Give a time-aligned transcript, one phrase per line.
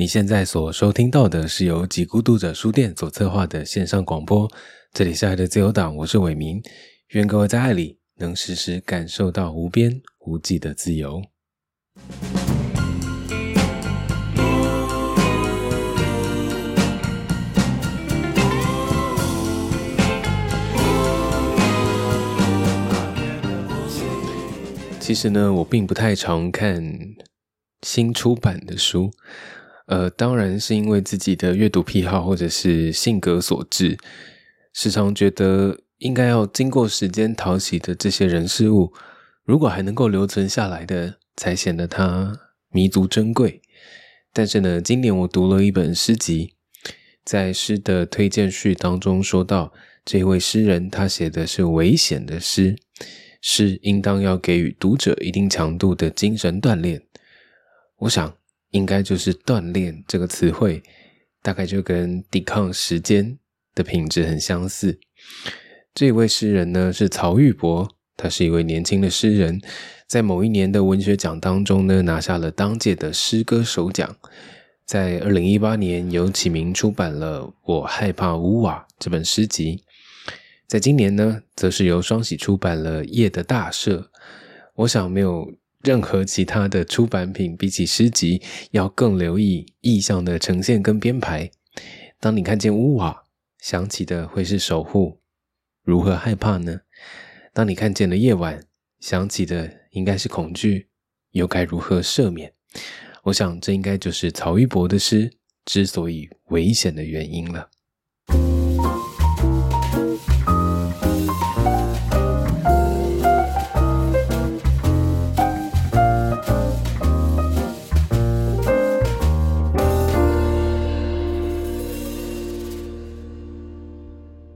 [0.00, 4.48] 你现在所收听到的是由极孤独者书店所策划的线上广播，
[4.92, 6.62] 这里是爱的自由党，我是伟明，
[7.08, 11.20] 愿各位在爱里能时时感受到无边无际的自由。
[25.00, 26.84] 其实呢，我并不太常看
[27.82, 29.10] 新出版的书，
[29.88, 33.98] 呃，当然是因为自己的阅读癖好或者是性格所致，
[34.72, 38.92] 时常觉得应该要经过时间淘洗的这些人事物，
[39.44, 42.38] 如果还能够留存下来的，才显得它
[42.70, 43.60] 弥足珍贵。
[44.32, 46.54] 但是呢，今年我读了一本诗集，
[47.24, 49.72] 在诗的推荐序当中说到，
[50.04, 52.76] 这位诗人他写的是危险的诗。
[53.40, 57.00] 是应当要给予读者一定强度的精神锻炼。
[57.98, 58.36] 我想，
[58.70, 60.82] 应该就是“锻炼”这个词汇，
[61.42, 63.38] 大概就跟抵抗时间
[63.74, 64.98] 的品质很相似。
[65.94, 69.60] 这位诗人呢是曹玉博，他是一位年轻的诗人，
[70.06, 74.16] 在某一年的文学奖当中呢拿下了当届的诗歌首奖。
[74.84, 79.82] 在二零一八年，由启明出版了《我害怕乌瓦》这本诗集。
[80.66, 83.98] 在今年呢，则是由双喜出版了《夜的大赦》。
[84.76, 85.52] 我想没有
[85.84, 91.50] 任何其他的出版品比起诗集要更留意意象的呈现跟编排。
[92.18, 93.24] 当你看见屋瓦，
[93.60, 95.20] 想起的会是守护，
[95.84, 96.80] 如何害怕呢？
[97.52, 98.60] 当你看见了夜晚，
[98.98, 100.88] 想起的应该是恐惧，
[101.30, 102.52] 又该如何赦免？
[103.24, 105.32] 我想这应该就是曹玉博的诗
[105.64, 107.70] 之所以危险的原因了。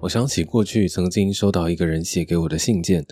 [0.02, 3.06] 我想起过去曾经收到一个人写给我的信件，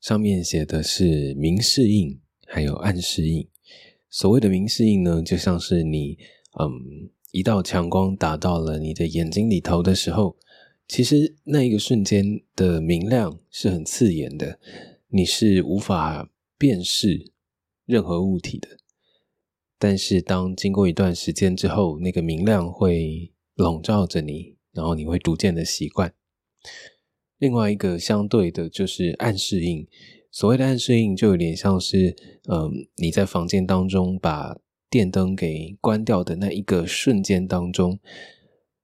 [0.00, 3.46] 上面写的是明示印，还有暗示印。
[4.10, 6.18] 所谓的明示印呢，就像是你，
[6.58, 10.36] 嗯，一道强光打到了你的眼睛里头的时候，
[10.88, 14.58] 其实那一个瞬间的明亮是很刺眼的，
[15.10, 17.30] 你是无法辨识
[17.86, 18.68] 任何物体的。
[19.78, 26.12] 但是当经过一段时间之后，那个明亮会笼罩着你，然后你会逐渐的习惯。
[27.38, 29.88] 另外一个相对的，就是暗示印。
[30.30, 32.16] 所谓的暗示印，就有点像是，
[32.48, 34.56] 嗯，你在房间当中把
[34.88, 37.98] 电灯给关掉的那一个瞬间当中，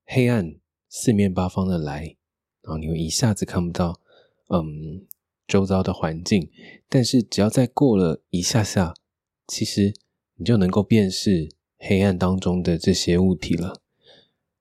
[0.05, 0.57] 黑暗
[0.89, 2.17] 四面八方的来，
[2.63, 4.01] 然后你会一下子看不到，
[4.49, 5.07] 嗯，
[5.47, 6.51] 周遭的环境。
[6.89, 8.93] 但是只要再过了一下下，
[9.47, 9.95] 其实
[10.35, 13.81] 你就能够辨识黑暗当中的这些物体了。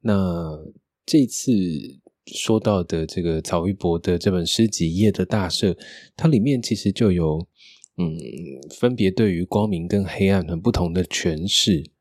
[0.01, 0.63] 那
[1.03, 1.99] 这次。
[2.35, 5.73] 说到的这个曹玉博的这本诗集《夜的大赦》，
[6.15, 7.47] 它里面其实就有，
[7.97, 8.17] 嗯，
[8.79, 11.91] 分别对于光明跟黑暗很不同的诠释。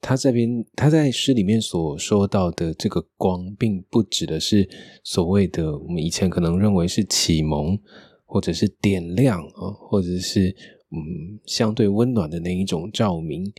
[0.00, 4.68] 他这边他在诗里面所说到的这个光，并不指的是
[5.04, 7.78] 所谓的我们以前可能认为是启蒙，
[8.24, 10.48] 或者是点亮啊，或者是
[10.90, 13.52] 嗯相对温暖的那一种照明。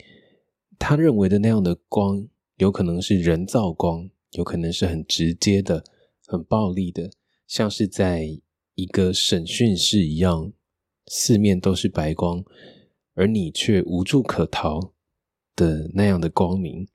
[0.78, 2.28] 他认为的那样的光，
[2.58, 5.82] 有可能是人造光，有可能是很直接的。
[6.26, 7.12] 很暴力的，
[7.48, 8.28] 像是在
[8.76, 10.52] 一个审讯室一样，
[11.08, 12.44] 四面都是白光，
[13.14, 14.94] 而你却无处可逃
[15.56, 16.88] 的那样的光明。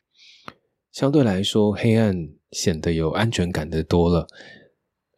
[0.91, 4.27] 相对来说，黑暗显得有安全感的多了。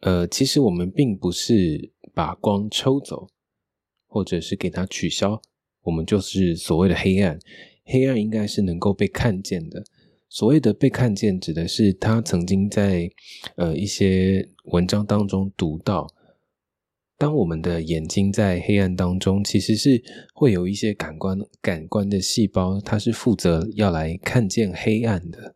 [0.01, 3.27] 呃，其实我们并不是把光抽走，
[4.07, 5.41] 或者是给它取消，
[5.83, 7.39] 我们就是所谓的黑暗。
[7.85, 9.83] 黑暗应该是能够被看见的。
[10.31, 13.11] 所谓的被看见，指的是他曾经在
[13.57, 16.07] 呃一些文章当中读到，
[17.17, 20.01] 当我们的眼睛在黑暗当中，其实是
[20.33, 25.53] 会有一些感官感官的细胞，它是负责要来看见黑暗的。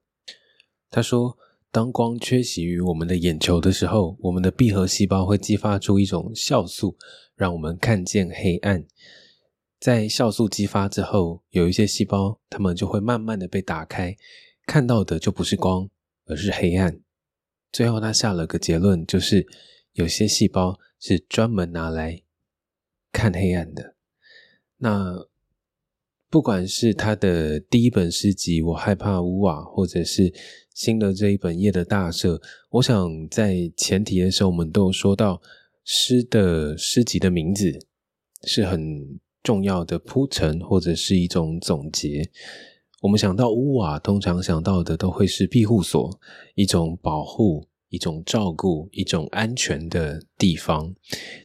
[0.90, 1.38] 他说，
[1.72, 6.98] 当光缺席于我们的眼球的时候，我们的闭合细胞会激发出一种酵素，
[7.38, 8.86] 让我们看见黑暗。
[9.80, 14.18] 在酵素激发之后，有一些细胞，它们就会慢慢的被打开。
[14.66, 15.90] 看到的就不是光，
[16.26, 17.00] 而是黑暗。
[17.72, 19.46] 最后，他下了个结论，就是
[19.94, 22.24] 有些细胞是专门拿来
[23.12, 23.96] 看黑暗的。
[24.78, 25.28] 那
[26.30, 30.34] 不管是他的第一本诗集《我害怕乌瓦》，或者是
[30.74, 32.38] 新的这一本《夜的大赦》，
[32.72, 35.42] 我想在前提的时候，我们都有说到
[35.84, 37.78] 诗的诗集的名字
[38.44, 42.30] 是很重要的铺陈，或者是一种总结。
[43.06, 46.20] 我们想到屋瓦，通常想到的都会是庇护所，
[46.56, 50.92] 一种保护、一种照顾、一种安全的地方。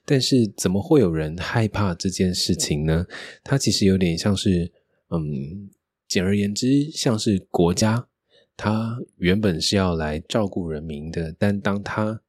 [0.06, 3.04] 但是，怎么会有人害怕这件事情呢？
[3.44, 4.72] 它其实有点像是，
[5.10, 5.68] 嗯，
[6.08, 8.08] 简而言之，像是国家，
[8.56, 12.22] 它原本是要来照顾人民的，但当它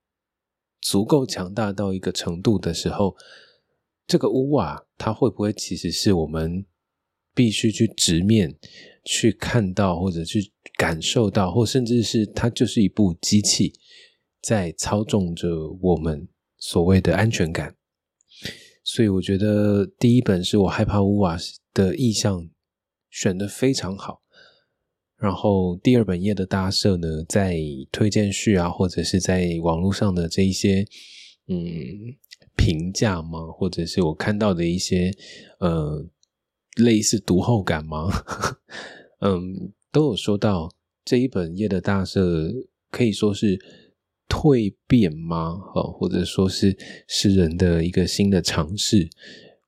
[0.81, 3.15] 足够强大到一个程度的时候，
[4.05, 6.65] 这个屋瓦，它会不会其实是我们
[7.33, 8.57] 必须去直面？
[9.03, 13.73] 去看到，或者去感受到，或甚至是它就是一部机器
[14.41, 15.47] 在操纵着
[15.81, 16.27] 我们
[16.57, 17.75] 所谓的安全感。
[18.83, 21.37] 所以我觉得第一本是我害怕乌瓦
[21.73, 22.49] 的意象
[23.09, 24.21] 选的非常好。
[25.17, 27.57] 然后第二本夜的大设呢，在
[27.91, 30.85] 推荐序啊，或者是在网络上的这一些
[31.47, 31.57] 嗯
[32.55, 33.47] 评价吗？
[33.47, 35.11] 或者是我看到的一些
[35.59, 36.07] 呃。
[36.77, 38.07] 类似读后感吗？
[39.21, 40.71] 嗯，都有说到
[41.05, 42.19] 这一本《夜的大赦》
[42.89, 43.59] 可以说是
[44.27, 45.61] 蜕变吗？
[45.75, 46.75] 哦，或者说是
[47.07, 49.09] 诗人的一个新的尝试。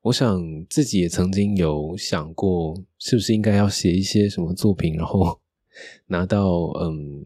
[0.02, 5.40] 我想自己也曾经有想过，是不是应该要写一些什么作品，然后
[6.08, 7.26] 拿到嗯，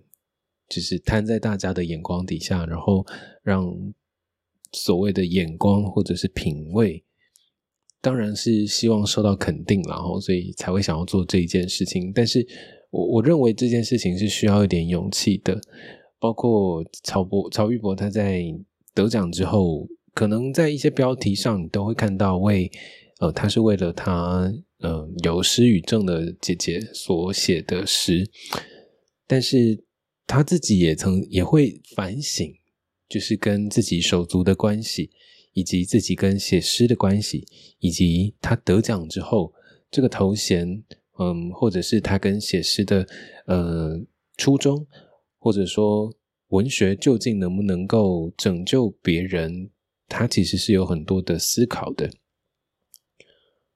[0.69, 3.05] 就是摊在大家的眼光底下，然后
[3.41, 3.73] 让
[4.73, 7.03] 所谓的眼光或者是品味。
[8.07, 12.09] 当然是希望受到肯定，然后所以才会想要做这一件事情。
[12.15, 12.47] 但是
[12.89, 15.59] 我我认为这件事情是需要一点勇气的。
[16.17, 18.41] 包括曹博曹玉博他在
[18.95, 22.71] 得奖之后，可能在一些标题上你都会看到为
[23.19, 24.49] 呃他是为了他
[24.79, 28.25] 呃有失语症的姐姐所写的诗，
[29.27, 29.83] 但是
[30.25, 32.49] 他自己也曾也会反省，
[33.09, 35.09] 就是跟自己手足的关系。
[35.57, 37.43] 以及自己跟写诗的关系，
[37.79, 39.51] 以及他得奖之后
[39.89, 40.83] 这个头衔，
[41.17, 43.07] 嗯，或者是他跟写诗的
[43.47, 43.99] 呃
[44.37, 44.85] 初衷，
[45.39, 46.13] 或者说
[46.49, 49.71] 文学究竟能不能够拯救别人，
[50.07, 52.11] 他其实是有很多的思考的。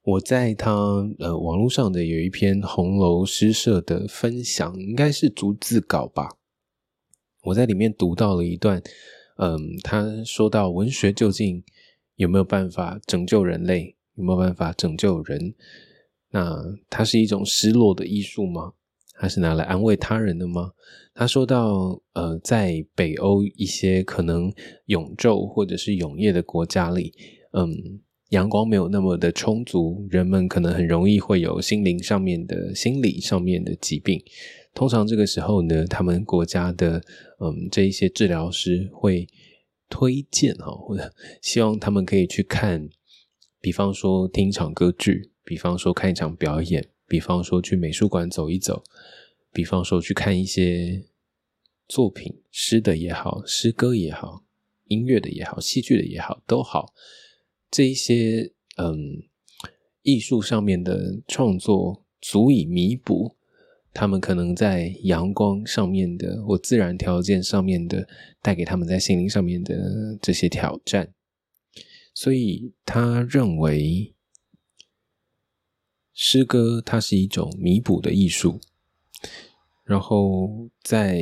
[0.03, 0.71] 我在他
[1.17, 6.29] 呃网络上的有一篇红楼诗社的分享，应该是逐字稿吧，
[7.45, 8.83] 我在里面读到了一段。
[9.43, 11.63] 嗯，他说到文学究竟
[12.15, 13.95] 有没有办法拯救人类？
[14.15, 15.55] 有没有办法拯救人？
[16.29, 18.73] 那它是一种失落的艺术吗？
[19.15, 20.73] 还是拿来安慰他人的吗？
[21.15, 24.53] 他说到，呃，在北欧一些可能
[24.85, 27.11] 永昼或者是永夜的国家里，
[27.53, 27.99] 嗯，
[28.29, 34.21] 阳光没有那么的充足，人们可能很容易会有心灵上面的、心理上面的疾病。
[34.73, 37.03] 通常这个时候呢，他们国家的
[37.39, 39.27] 嗯这一些治疗师会
[39.89, 42.89] 推荐哈，或者 希望他们可以去看，
[43.59, 48.81] 比方说听一场歌剧，比方说看一场表演，比方说去美术馆走一走，
[49.51, 51.03] 比方说去看一些
[51.89, 54.45] 作品，诗的也好，诗歌也好，
[54.85, 56.93] 音乐的也好，戏剧的也好，都好，
[57.69, 59.21] 这一些嗯
[60.03, 63.35] 艺术上面的创作足以弥补。
[63.93, 68.07] 他们可能在阳光上面的或自然条件上面的
[68.41, 71.13] 带给他们在心灵上面的这些挑战，
[72.13, 74.13] 所以他认为
[76.13, 78.59] 诗歌它是一种弥补的艺术。
[79.83, 81.21] 然后在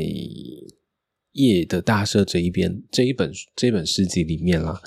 [1.32, 4.80] 夜的大赦这一边这一本这本诗集里面啦，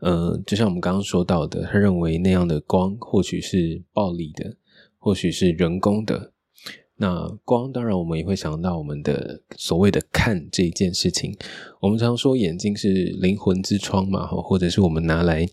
[0.00, 4.56] 呃，就像我们刚刚说到的，他认为那样的光或许是暴力的，
[4.98, 6.29] 或许是人工的。
[7.02, 11.34] 那光当然，我们也会想到我们的所谓的看这件事情。
[11.80, 15.48] 我们常说眼睛是灵魂之窗嘛，或者是我们拿来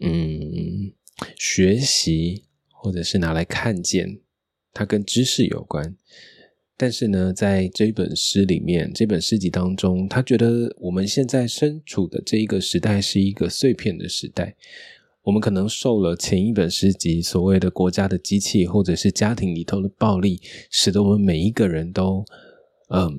[0.00, 0.92] 嗯
[1.38, 4.20] 学习，或者是拿来看见，
[4.74, 5.96] 它跟知识有关。
[6.76, 14.56] 但是呢，在这一本诗里面，这本诗集当中，他觉得我们现在身处的这一个时代是一个碎片的时代。
[15.24, 22.24] 我们可能受了前一本诗集所谓的国家的机器，或者是家庭里头的暴力，使得我们每一个人都，
[22.88, 23.18] 嗯，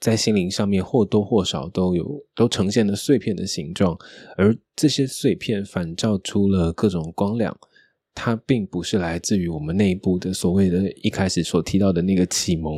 [0.00, 3.98] 在心灵上面或多或少都有都呈现了碎片的形状，
[4.36, 7.56] 而这些碎片反照出了各种光亮。
[8.16, 12.72] 它并不是来自于我们内部的所谓的一开始所提到的那个启蒙，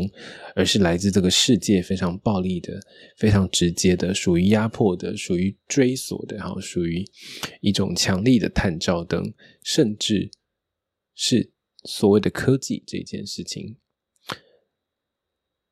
[0.54, 2.80] 而是来自这个世界非常暴力的、
[3.18, 7.04] 非常直接的、属于压迫的、属于追索的，然后属于
[7.60, 10.30] 一种强力的探照灯，甚至
[11.14, 11.52] 是
[11.84, 13.76] 所谓的科技这件事情。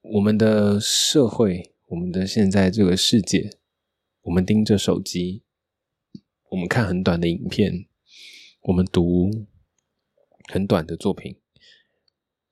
[0.02, 3.48] 我们的社会，我们的现在这个世界，
[4.24, 5.42] 我们盯着手机，
[6.50, 7.86] 我们看很短的影片，
[8.64, 9.46] 我们读。
[10.52, 11.36] 很短的作品，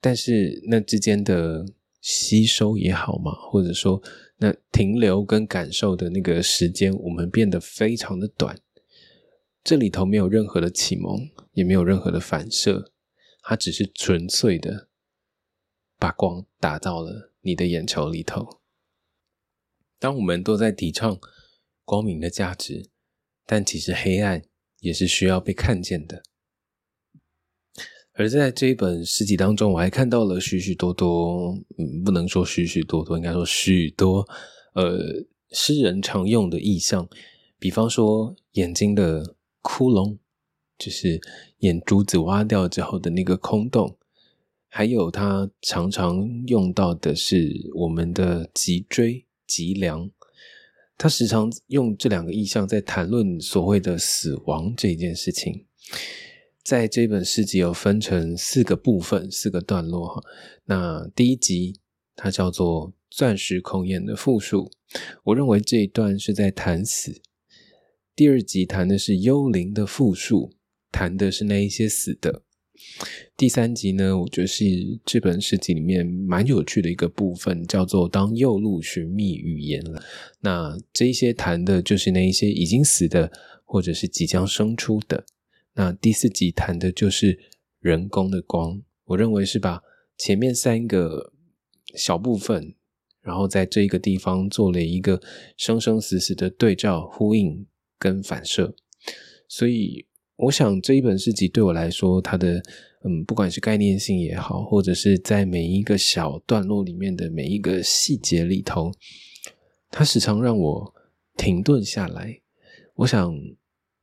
[0.01, 1.65] 但是那之间的
[2.01, 4.01] 吸收也好嘛，或者说
[4.37, 8.59] 那停留跟感受的那个时间，我们变得非常的短。
[9.63, 12.91] 这里头没有任何的启蒙，也没有任何的反射，
[13.41, 14.89] 它只是纯粹的
[15.97, 18.59] 把光打到了你的眼球里头。
[19.99, 21.17] 当我们都在提倡
[21.85, 22.89] 光明的价值，
[23.45, 24.43] 但其实黑暗
[24.81, 26.23] 也是需要被看见的。
[28.13, 34.27] 而在这一本诗集当中，我还看到了许许多多，嗯，不能说许许多多，应该说许多，
[34.73, 37.07] 呃，诗人常用的意象，
[37.57, 40.17] 比方说眼睛的窟窿，
[40.77, 41.19] 就是
[41.59, 43.97] 眼珠子挖掉之后的那个空洞，
[44.69, 49.25] 还有他常常用到的是我们的脊椎。
[49.45, 50.09] 脊梁，
[50.97, 55.65] 他时常用这两个意象在谈论所谓的死亡这件事情。
[56.63, 60.23] 在这本诗集有分成四个部分、四个段落哈。
[60.63, 61.75] 那第一集
[62.15, 64.71] 它叫做“钻石孔眼”的复数，
[65.25, 67.21] 我认为这一段是在谈死。
[68.15, 70.53] 第二集谈的是幽灵的复数，
[70.89, 72.43] 谈的是那一些死的。
[73.35, 74.63] 第三集呢，我觉得是
[75.05, 80.01] 这本诗集里面蛮有趣的一个部分，叫做“当右路寻觅语言了”。
[80.39, 83.29] 那这一些谈的就是那一些已经死的，
[83.65, 85.25] 或者是即将生出的。
[85.73, 87.39] 那第四集谈的就是
[87.79, 88.81] 人工的光。
[89.05, 89.81] 我认为是把
[90.17, 91.33] 前面三个
[91.95, 92.75] 小部分，
[93.21, 95.21] 然后在这一个地方做了一个
[95.57, 97.65] 生生死死的对照、呼应
[97.97, 98.75] 跟反射，
[99.47, 100.07] 所以。
[100.35, 102.61] 我想这一本诗集对我来说，它的
[103.05, 108.91] 嗯，不管是概念性也好，或者是在每一个小段落里面的每一个细节里头，
[109.91, 110.93] 它时常让我
[111.37, 112.41] 停顿下来。
[112.95, 113.31] 我想，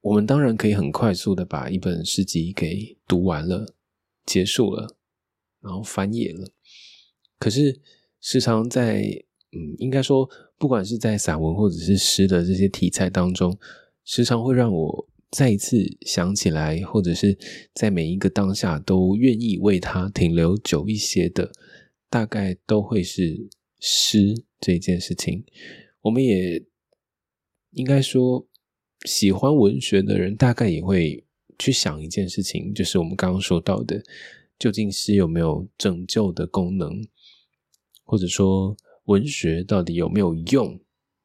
[0.01, 3.75] 我们当然可以很快速的把一本诗集给读完了、
[4.27, 4.97] 结束了，
[5.61, 6.51] 然后翻页了。
[7.39, 7.81] 可是，
[8.21, 9.03] 时常在
[9.53, 10.29] 嗯，应该说，
[10.59, 13.59] 不管是在散文或者是诗的这些题材当中，
[14.05, 15.07] 时常会让我。
[15.33, 17.39] 再一次想起来，或者是
[17.73, 21.53] 在每一个当下都愿意为它停留久一些的，
[22.09, 25.45] 大概都会是诗这件事情。
[26.01, 26.67] 我们也
[27.71, 28.45] 应该说，
[29.07, 31.25] 喜欢文学的人大概也会
[31.59, 34.03] 去想一件事情，就是我们刚刚说到的，
[34.59, 37.03] 究竟诗有没有拯救的功能，
[38.05, 40.81] 或者说文学到底有没有用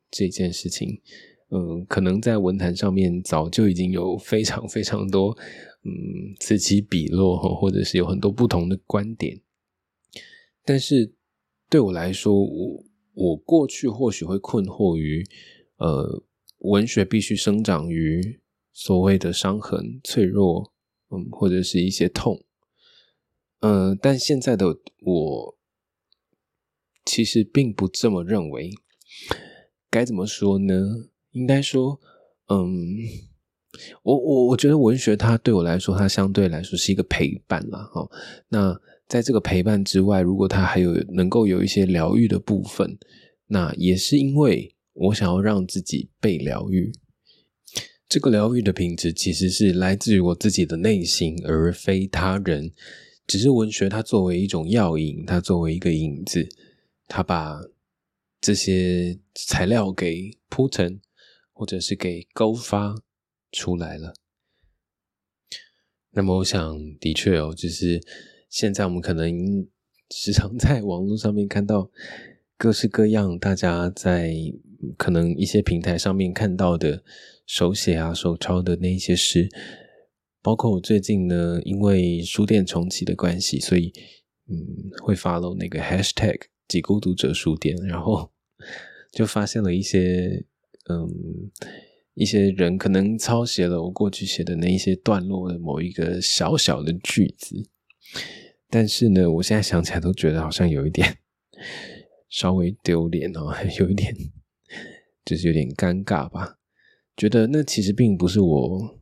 [0.10, 1.02] 这件事情。
[1.50, 5.38] 嗯，可能在文坛上面早就已经有非常非常多，
[5.86, 9.40] 嗯，此起彼落，或者是有很多不同的观点。
[10.66, 11.14] 但是
[11.70, 15.24] 对我来说，我我过去或许会困惑于，
[15.78, 16.24] 呃，
[16.60, 18.40] 文学必须生长于
[18.74, 20.74] 所谓的伤痕、脆弱，
[21.10, 22.44] 嗯，或者是一些痛。
[23.60, 25.58] 嗯，但现在的我
[27.06, 28.72] 其实并不这么认为。
[29.90, 30.74] 该怎么说呢？
[31.32, 32.00] 应该说，
[32.50, 32.98] 嗯，
[34.04, 37.84] 我我我觉得文学它对我来说，它相对来说是一个陪伴啦。
[37.94, 38.06] 哈。
[38.50, 42.98] 那在这个陪伴之外，如果它还有能够有一些疗愈的部分，
[43.48, 46.92] 那也是因为我想要让自己被疗愈。
[48.10, 52.72] 这个疗愈的品质其实是来自于我自己的内心，而非他人。
[53.28, 56.48] 只是文学它作为一种药引，它作为一个引子，
[57.08, 57.60] 它把
[58.42, 61.00] 这些材料给铺成。
[61.58, 62.94] 或者是给勾发
[63.50, 64.14] 出来了。
[66.12, 68.02] 那么，我想的确哦，就是
[68.50, 69.66] 现在我们可能
[70.12, 71.90] 时常在网络上面看到
[72.58, 74.34] 各式各样大家在
[74.98, 77.04] 可能一些平台上面看到的
[77.46, 79.50] 手写啊、手抄的那一些诗，
[80.42, 83.92] 包括我最近呢，因为书店重启的关系，所以
[84.48, 84.56] 嗯，
[85.04, 88.32] 会 follow 那个 hashtag 几孤独者书店，然后
[89.12, 90.46] 就发现了一些。
[90.88, 91.10] 嗯，
[92.14, 97.68] 一些人可能抄写了我过去写的那一些段落的某一个小小的句子，
[98.70, 101.18] 但是呢，我现在想起来都觉得好像有一点
[102.30, 104.16] 稍微丢脸哦， 有一点
[105.26, 106.60] 就是有点尴尬吧。
[107.18, 109.00] 觉得那其实并不是我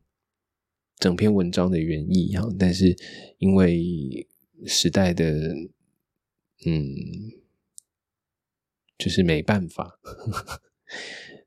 [0.98, 2.96] 整篇文章的原意哈，但是
[3.40, 4.28] 因为
[4.66, 5.54] 时代的
[6.66, 6.96] 嗯，
[8.98, 10.00] 就是没办法。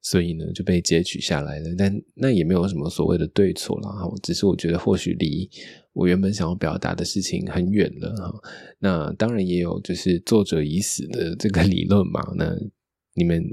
[0.02, 1.75] 所以呢，就被截取下来了。
[1.76, 5.50] 但那也没有什么所谓的对错了哈，只是我觉得或许离
[5.92, 8.33] 我原本想要表达的事情很远了哈。
[8.78, 12.21] 那当然也有就是作者已死的这个理论嘛。
[12.37, 12.56] 那
[13.14, 13.45] 你们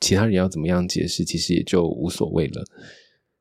[0.00, 2.64] 其他人要怎么样解释，其实也就无所谓了。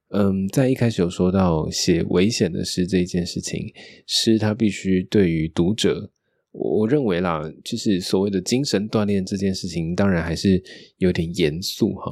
[0.09, 3.73] 嗯，在一开始有说到写危险的诗这一件事情，
[4.05, 6.11] 诗它必须对于读者
[6.51, 10.63] 我认为啦，就是所谓的精神锻炼这件事情，当然还是
[10.97, 12.11] 有点严肃哈。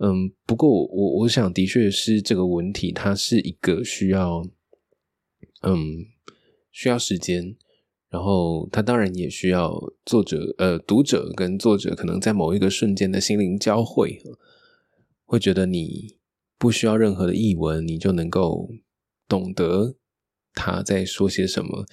[0.00, 4.42] 嗯，不过我我想的确是这个文体，它是一个需要，
[5.62, 6.06] 嗯，
[6.72, 7.54] 需要时间，
[8.10, 14.18] 然后他当然也需要作者呃读者跟作者可能在某一个瞬间的心灵交汇，
[15.26, 16.16] 会觉得你
[16.58, 18.70] 不需要任何的译文，你就能够
[19.28, 19.96] 懂得
[20.54, 21.84] 他在说些什么。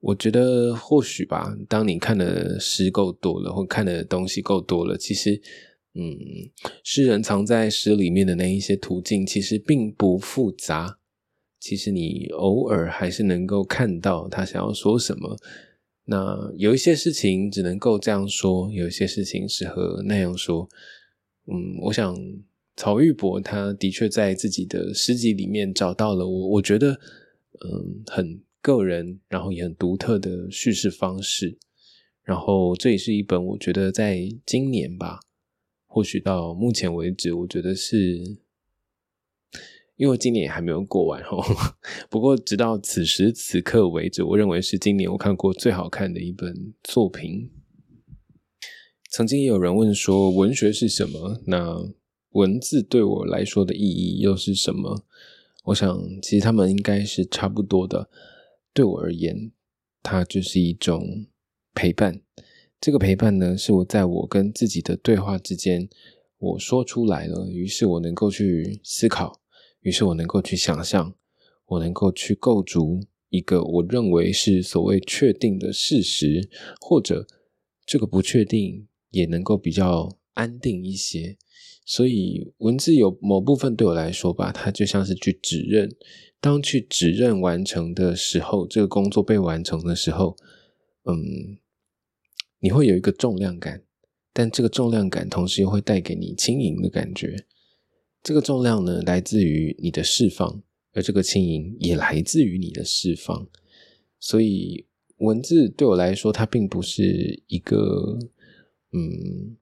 [0.00, 5.40] 我觉得或许吧，当你看的诗够多了，或看的东西够多了，其实，
[5.94, 6.16] 嗯，
[6.84, 10.99] 诗人藏在诗里面的那一些途径，其实并不复杂。
[11.60, 15.36] 其实你偶尔还是能够看到他想要说什么。
[16.06, 20.68] 那有一些事情只能够这样说，有一些事情适合那样说。
[21.46, 22.16] 嗯，我想
[22.74, 26.98] 曹玉博他的确在自己的诗集里面找到了我，我觉得，
[27.60, 28.42] 嗯，很。
[28.62, 31.56] 个人，然后也很独特的叙事方式，
[32.22, 35.18] 然后这也是一本我觉得在今年吧，
[35.86, 38.36] 或许到目前为止，我觉得是，
[40.00, 41.44] 因为今年也还没有过完哦。
[42.08, 47.50] 不过直到此时此刻为止，我认为是今年我看过最好看的一本作品。
[49.10, 51.42] 曾经也有人问说，文学是什么？
[51.48, 51.76] 那
[52.30, 55.04] 文字对我来说的意义又是什么？
[55.64, 58.08] 我想，其实他们应该是差不多的。
[58.72, 59.52] 对我而言，
[60.02, 61.26] 它就是一种
[61.74, 62.22] 陪伴。
[62.80, 65.90] 这个陪伴呢，是我在我跟自己的对话之间，
[66.38, 69.42] 我说出来了，于是我能够去思考，
[69.80, 71.14] 于是我能够去想象，
[71.66, 76.48] 我能够去构筑一个我认为是所谓确定的事实，
[76.80, 77.26] 或者
[77.86, 81.38] 这个不确定也能够比较安定一些。
[81.86, 85.90] 所以，文字有某部分对我来说吧，它就像是去指认。
[86.40, 90.36] 当去指认完成的时候，这个工作被完成的时候，
[91.04, 91.58] 嗯，
[92.60, 93.82] 你会有一个重量感，
[94.32, 97.46] 但这个重量感同时又会带给你轻盈的感觉。
[98.22, 103.48] 这个重量呢，来自于你的释放，而这个轻盈也来自于你的释放。
[104.18, 104.86] 所以，
[105.18, 108.18] 文字对我来说，它并不是一个，
[108.92, 109.56] 嗯。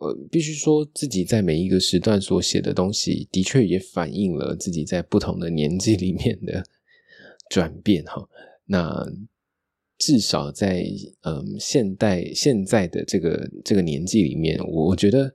[0.00, 6.62] 呃，必须说自己在每一个时段所写的东西，的确也反映了自己在不同的年纪里面的
[7.50, 8.28] 转变哈。
[8.66, 9.04] 那
[9.98, 10.86] 至少在
[11.22, 15.34] 嗯现代现在的这个这个年纪里面，我觉得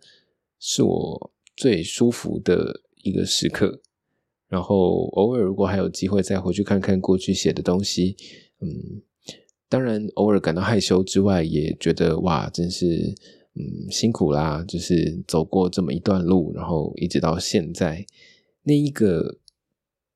[0.61, 3.81] 是我最舒服的一个时刻。
[4.47, 8.15] 然后偶尔如果还有机会再回去看看过去写的东西，
[8.59, 9.01] 嗯，
[9.67, 13.15] 当然偶尔感到害羞之外，也觉得哇，真是。
[13.55, 18.03] 嗯，辛苦啦，就是走过这么一段路，然后一直到现在，
[18.63, 19.37] 那一个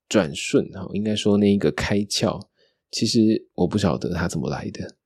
[0.08, 2.48] 转瞬哈，应该说那一个开窍，
[2.90, 4.96] 其实我不晓得它怎么来的，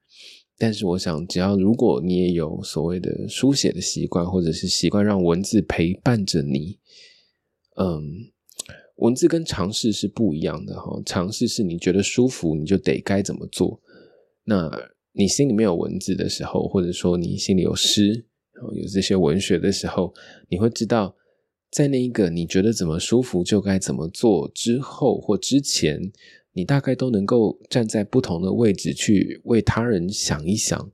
[0.62, 6.78] 但是我想，只要如果你也有所谓的书写的习惯，或者是习惯让文字陪伴着你，
[7.74, 8.30] 嗯，
[8.94, 13.80] 文字跟尝试是不一样的哈，尝试是你觉得舒服，你就得该怎么做，
[14.44, 14.70] 那。
[15.14, 20.14] 你心里面有文字的时候，或者说你心里有诗，然后有这些文学的时候，
[20.48, 21.14] 你会知道，
[21.70, 26.00] 在那一个你觉得怎么舒服就该怎么做之后或之前，
[26.52, 30.90] 你大概都能够站在不同的位置去为他人想一想，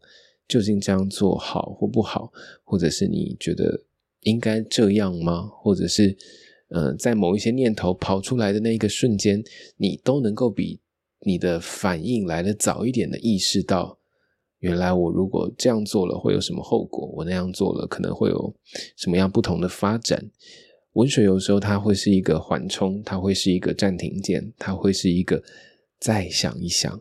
[0.47, 2.33] 究竟这样做好或不好，
[2.65, 3.85] 或者是你觉得
[4.23, 5.51] 应该这样吗？
[5.61, 6.17] 或者是，
[6.69, 9.43] 嗯，在某一些念头跑出来的那一个瞬间，
[9.77, 10.81] 你都能够比
[11.21, 13.99] 你的反应来的早一点的意识到。
[14.61, 17.07] 原来我如果这样做了会有什么后果？
[17.15, 18.55] 我那样做了可能会有
[18.97, 20.31] 什么样不同的发展？
[20.99, 25.41] 文学有时候它会是一个缓冲，它会是一个暂停键，它会是一个
[26.01, 27.01] 再想一想，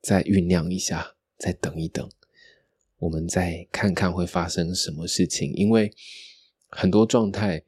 [0.00, 2.08] 再酝酿一下，再等一等，
[3.00, 5.52] 我们再看看会发生什么事情。
[5.54, 5.92] 因为
[6.68, 7.60] 很多状态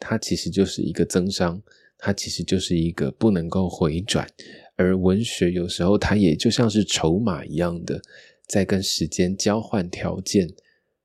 [0.00, 1.62] 它其实就是一个增伤，
[1.96, 4.28] 它其实就是一个不能够回转，
[4.74, 8.02] 而文学有时候它也就像是筹码一样的。
[8.48, 10.52] 在跟时间交换条件，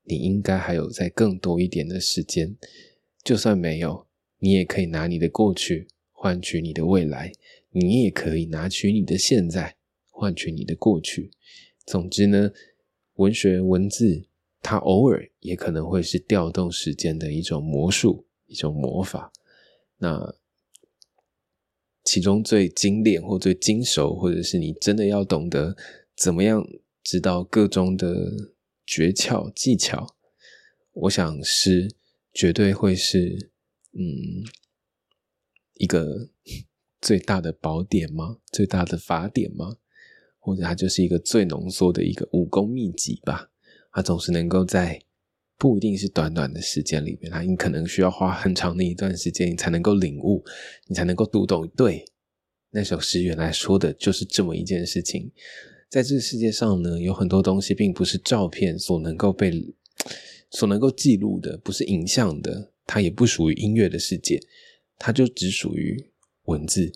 [0.05, 2.57] 你应该还有再更多一点的时间。
[3.23, 4.06] 就算没有，
[4.39, 7.31] 你也可以拿你的过去换取你的未来，
[7.71, 9.75] 你也可以拿取你的现在
[10.09, 11.31] 换取你的过去。
[11.85, 12.51] 总之呢，
[13.15, 14.25] 文学文字
[14.61, 19.31] 它偶尔也可能会是调动时间的一种魔术，一种魔法。
[19.97, 20.35] 那
[22.03, 25.75] 其中最精炼或最精熟，或者是你真的要懂得
[26.15, 26.65] 怎么样。
[27.03, 28.13] 知道各中的
[28.85, 30.13] 诀窍技巧，
[30.91, 31.95] 我想诗
[32.33, 33.49] 绝对会是
[33.97, 34.45] 嗯
[35.73, 36.29] 一个
[37.01, 38.37] 最大的宝典吗？
[38.51, 39.77] 最大的法典吗？
[40.39, 43.51] 或者它就是一个最浓缩的一个武功秘籍吧。
[43.91, 45.01] 它总是能够在
[45.57, 50.43] 不一定是短短的时间里面，它你可能需要花很长的一段时间，你才能够领悟，
[50.87, 51.67] 你才能够读懂。
[51.69, 52.05] 对，
[52.69, 55.31] 那首诗原来说的就是这么一件事情。
[55.89, 59.73] 在这个世界上呢，有很多东西并不是照片所能够被
[60.51, 64.41] 所能够记录的，不是影像的，它也不属于音乐的世界，
[64.97, 66.09] 它就只属于
[66.45, 66.91] 文字。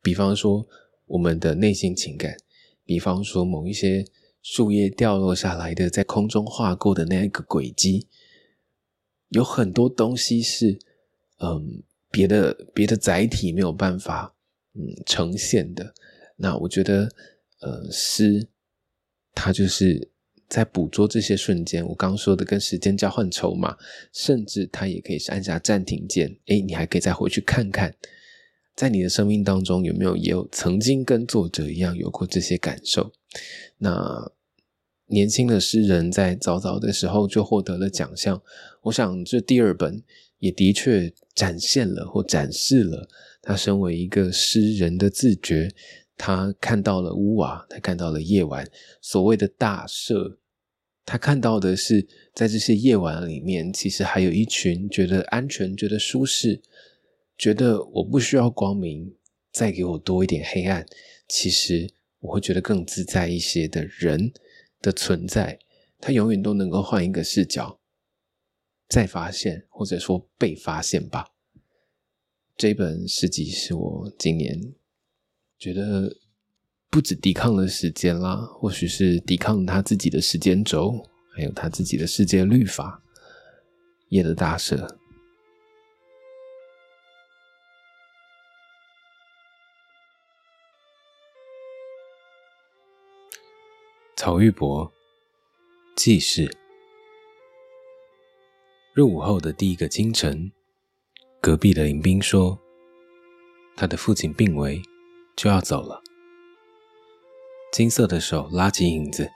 [0.00, 0.68] 比方说
[1.06, 2.36] 我们的内心情感，
[2.84, 4.04] 比方说某一些
[4.42, 8.06] 树叶掉落下来的，在空中划过的那一个轨迹，
[9.30, 10.78] 有很多东西是
[11.38, 14.36] 嗯别的别的载体没有办法
[14.74, 15.94] 嗯呈现的。
[16.36, 17.08] 那我觉得。
[17.64, 18.48] 呃，诗，
[19.34, 20.10] 它就是
[20.52, 21.82] 在捕捉这些瞬间。
[21.82, 23.74] 我刚刚说的跟时间交换筹码，
[24.12, 26.36] 甚至它也可以是按下暂停键。
[26.44, 27.94] 哎，你还可以再回去看看，
[28.76, 33.10] 在你的生命当中有没有也有曾经跟作者一样有过这些感受。
[33.78, 34.30] 那
[35.06, 38.42] 年轻的诗人在早早的时候就获得了奖项，
[38.82, 40.02] 我想这第二本
[40.38, 43.08] 也的确展现了或展示了
[43.40, 45.70] 他身为一个诗人的自觉。
[46.14, 48.68] 他看到了屋瓦，他看到了夜晚，
[49.00, 50.36] 所谓的大赦。
[51.04, 56.62] 他看到的是，在这些夜晚里面，其实还有一群觉得安全、觉得舒适、
[57.36, 59.14] 觉得我不需要光明，
[59.50, 60.86] 再给我多一点黑暗，
[61.28, 64.32] 其实我会觉得更自在一些的人
[64.80, 65.58] 的存在。
[66.00, 67.80] 他永远都能够换一个视角，
[68.88, 71.28] 再发现，或者说被发现吧。
[72.56, 74.74] 这本诗集是我今年。
[75.58, 76.16] 觉得
[76.92, 81.02] 不止抵抗了时间啦，或许是抵抗他自己的时间轴，
[81.34, 83.00] 还有他自己的世界律法。
[84.10, 84.98] 夜的大蛇，
[94.14, 94.92] 曹玉博，
[95.96, 96.54] 记事。
[98.92, 100.52] 入伍后的第一个清晨，
[101.40, 102.58] 隔壁的林兵说，
[103.74, 104.82] 他的父亲病危。
[105.34, 106.02] 就要走了，
[107.72, 109.32] 金色的手拉起影子，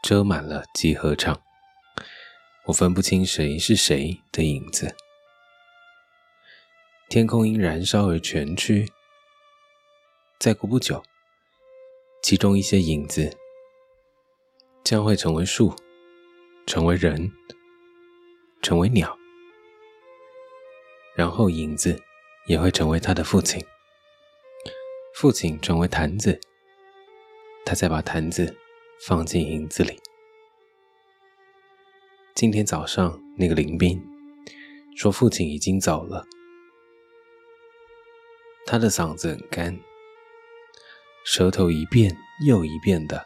[0.00, 1.42] 遮满了集合场。
[2.66, 4.94] 我分不清谁是谁的影子。
[7.08, 8.92] 天空因燃烧而蜷曲。
[10.38, 11.02] 再过不久，
[12.22, 13.36] 其中一些影子
[14.84, 15.74] 将会成为树，
[16.64, 17.32] 成为人，
[18.62, 19.18] 成为鸟，
[21.16, 22.00] 然后影子
[22.46, 23.60] 也会成为他的父亲。
[25.12, 26.38] 父亲成为坛子，
[27.66, 28.56] 他再把坛子
[29.04, 30.00] 放进银子里。
[32.32, 34.00] 今天早上，那个林兵
[34.96, 36.24] 说父亲已经走了，
[38.66, 39.76] 他的嗓子很干，
[41.24, 43.24] 舌头一遍又一遍的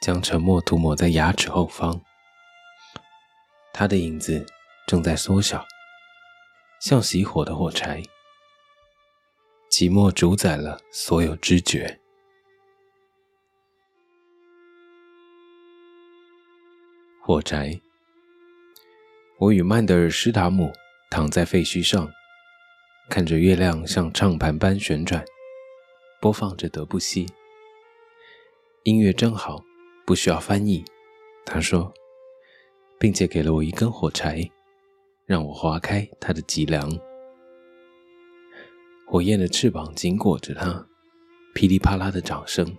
[0.00, 2.00] 将沉默涂抹在牙齿后方。
[3.74, 4.46] 他的影子
[4.86, 5.66] 正在缩小，
[6.80, 8.02] 像熄火的火柴。
[9.70, 12.01] 寂寞主宰了所有知觉。
[17.24, 17.80] 火柴。
[19.38, 20.72] 我与曼德尔施塔姆
[21.08, 22.10] 躺在废墟上，
[23.08, 25.24] 看着月亮像唱盘般旋转，
[26.20, 27.28] 播放着德布西。
[28.82, 29.62] 音乐真好，
[30.04, 30.84] 不需要翻译。
[31.46, 31.94] 他说，
[32.98, 34.42] 并且给了我一根火柴，
[35.24, 36.90] 让我划开他的脊梁。
[39.06, 40.88] 火焰的翅膀紧裹着他，
[41.54, 42.76] 噼里啪啦的掌声。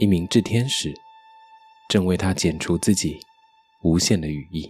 [0.00, 0.92] 一名炽天使
[1.92, 3.20] 正为他剪除自己
[3.82, 4.66] 无限的羽翼。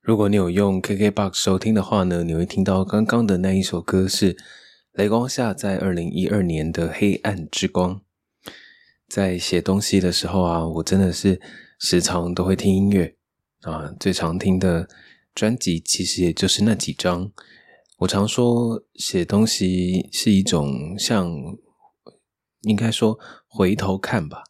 [0.00, 4.38] 如果你有用 KKBOX 收听的话呢，你会听到刚刚的那一首歌是
[4.92, 7.96] 雷光下在二零一二年的《黑暗之光》。
[9.06, 11.42] 在写东西的时候啊，我真的是
[11.78, 13.14] 时常都会听音乐。
[13.60, 14.88] 啊，最常听的
[15.34, 17.30] 专辑其实也就是那几张。
[18.00, 21.30] 我常说写东西是一种像，
[22.62, 24.42] 应该说回头看吧，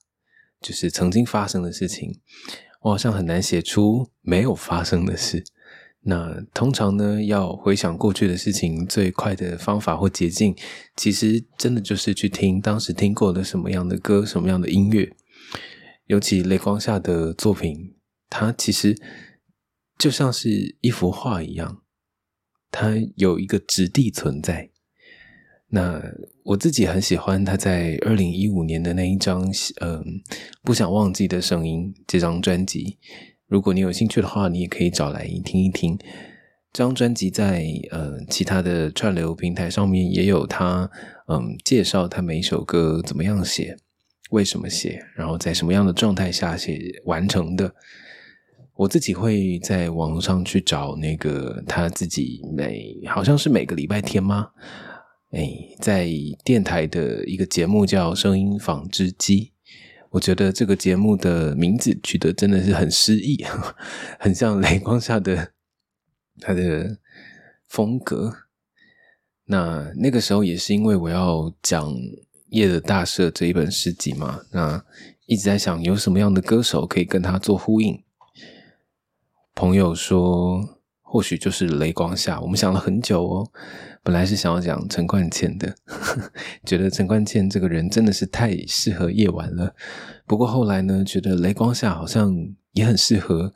[0.60, 2.20] 就是曾经发生的事情。
[2.82, 5.42] 我好像很难写出没有发生的事。
[6.02, 10.56] 那通常呢，要回想过去的事情，最快的方法或捷径，
[10.94, 15.10] 其实真的就是去听当时听过的什么样的歌，什么样的音乐。
[16.06, 17.96] 尤其雷光下的作品。
[18.32, 18.96] 它其实
[19.98, 21.79] 就像是一幅画一样，
[22.70, 24.70] 它有一个质地存在。
[25.72, 26.02] 那
[26.42, 30.20] 我自己很喜欢他在二零一五年的那一张《嗯
[30.64, 32.98] 不想忘记的声音》这张专辑。
[33.46, 35.96] 如果你有兴趣的话，你也可以找来听一听。
[36.72, 40.90] 这张专辑在呃其他的串流平台上面也有他
[41.28, 43.76] 嗯介绍他每一首歌怎么样写，
[44.30, 47.74] 为什么写，然后在什么样的状态下写完成的。
[48.74, 54.50] 我自己会在网络上去找那个他自己每好像是每个礼拜天吗？
[55.30, 55.48] 哎，
[55.80, 56.08] 在
[56.44, 59.44] 电台的一个节目叫《声音纺织机》，
[60.10, 63.44] 我觉得这个节目的名字取得真的是很诗意，
[64.18, 65.52] 很像雷光下的。
[66.42, 66.96] 他的
[67.68, 68.32] 风格，
[69.44, 71.92] 那那个时候也是因为我要讲
[72.48, 74.82] 《夜的大赦》这一本诗集嘛，那
[75.26, 78.02] 一直在想有什么样的歌手可以跟他做呼应。
[79.60, 82.40] 朋友说，或许就是雷光下。
[82.40, 83.46] 我们想了很久哦，
[84.02, 85.74] 本来是想要讲陈冠茜的，
[86.64, 89.74] 觉得陈冠茜这个人真的是太适合夜晚了。
[90.26, 92.34] 不过后来呢，觉得雷光下好像
[92.72, 93.52] 也很适合。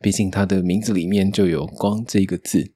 [0.00, 2.72] 毕竟他的名字里面就有“光”这个字。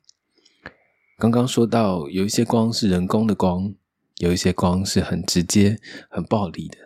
[1.16, 3.72] 刚刚说到，有一些光是人工的光，
[4.18, 5.78] 有一些光是很直接、
[6.10, 6.78] 很暴力的。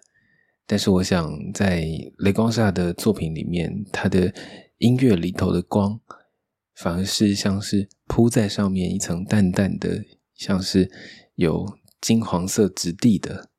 [0.66, 1.82] 但是，我想在
[2.18, 4.30] 雷光下的作品里面，他的
[4.78, 6.00] 音乐里头的光，
[6.74, 10.90] 反而是像是铺在上面一层淡淡的，像是
[11.34, 13.50] 有金黄色质地的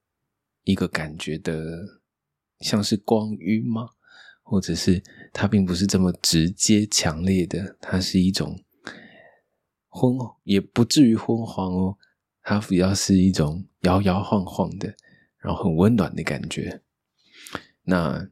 [0.63, 2.01] 一个感觉的，
[2.61, 3.89] 像是光晕吗？
[4.41, 5.03] 或者是
[5.33, 8.63] 它并不是这么直接强烈的，它是一种
[9.89, 11.97] 昏，也不至于昏黄哦，
[12.41, 14.95] 它比较是一种摇摇晃晃的，
[15.37, 16.81] 然后很温暖的感觉。
[17.83, 18.29] 那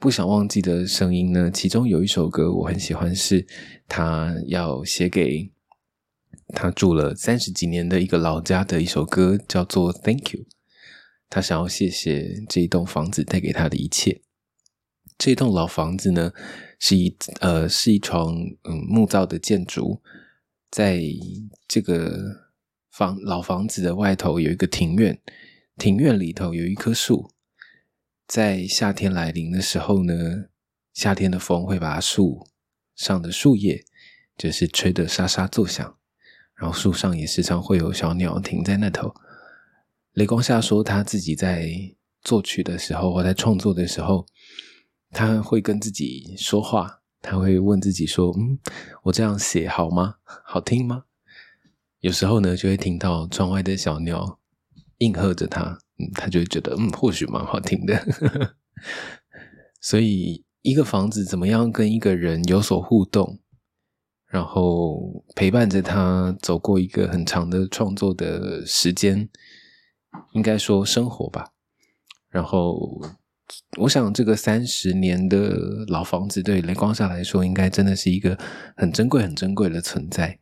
[0.00, 1.50] 不想忘记的声音呢？
[1.50, 3.46] 其中有一首歌我很喜欢，是
[3.86, 5.52] 他要写给
[6.54, 10.44] 他住了三十几年的一个老家的一首歌，叫做《Thank You》。
[11.28, 14.22] 他想要谢谢这一栋房子带给他的一切。
[15.18, 16.32] 这栋老房子呢，
[16.78, 18.34] 是一呃是一幢
[18.64, 20.00] 嗯木造的建筑，
[20.70, 21.02] 在
[21.68, 22.18] 这个
[22.90, 25.20] 房老房子的外头有一个庭院，
[25.76, 27.30] 庭院里头有一棵树，
[28.30, 30.14] 在夏天来临的时候呢，
[30.94, 32.46] 夏天的风会把树
[32.94, 33.84] 上的树叶
[34.38, 35.96] 就是吹得沙沙作响，
[36.54, 39.12] 然后树上也时常会有小鸟停在那头。
[40.12, 41.72] 雷光夏说他自己在
[42.22, 44.24] 作曲的时候或在创作的时候。
[45.12, 48.60] 他会跟自己说话，他会问自己说：“嗯，
[49.02, 50.18] 我这样写好吗？
[50.44, 51.02] 好听吗？”
[51.98, 54.38] 有时候呢，就会听到窗外的小鸟
[54.98, 58.54] 应和着他，嗯，他就觉得，嗯，或许蛮好听的。
[59.80, 63.38] 所以，一个房子怎么样跟一个人有所互动，
[64.26, 69.28] 然后陪伴着他走过一个很长的创作的时间，
[70.32, 71.52] 应该说生活吧，
[72.30, 73.00] 然后。
[73.78, 78.38] 我想，这个三十年的老房子对雷光夏来说，应该真的是一个
[78.76, 80.38] 很珍贵、很珍贵的存在。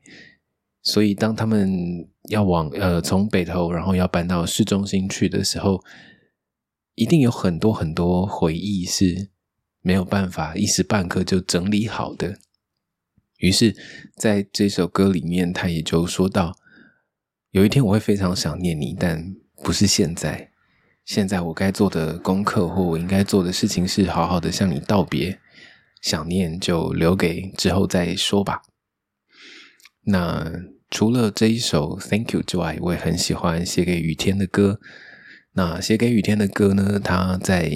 [0.90, 5.84] 所以，当他们要往呃从北头，然后要搬到市中心去的时候，
[6.94, 9.28] 一定有很多很多回忆是
[9.82, 12.38] 没有办法一时半刻就整理好的。
[13.36, 13.76] 于是，
[14.16, 16.56] 在这首歌里面，他也就说到：
[17.50, 20.50] 有一天我会非常想念你，但不是现在。
[21.04, 25.38] 现在我该做的功课或我应该做的事情是好好的向你道别，
[26.00, 28.62] 想念就留给之后再说吧。
[30.02, 30.50] 那
[30.98, 34.80] 除了这一首 Thank You 之外，我也很喜欢写给雨天的歌。
[35.52, 36.98] 那写给雨天的歌呢？
[36.98, 37.70] 他在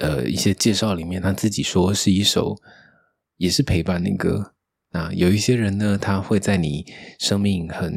[0.00, 2.56] 呃一些介绍里面，他自己说是一首
[3.36, 4.54] 也是陪伴的歌。
[4.90, 6.84] 那有一些人呢，他会在你
[7.20, 7.94] 生命很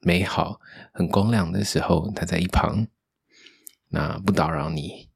[0.00, 0.58] 美好、
[0.94, 2.86] 很光亮的时候，他在一旁。
[3.90, 5.10] 那不打扰你，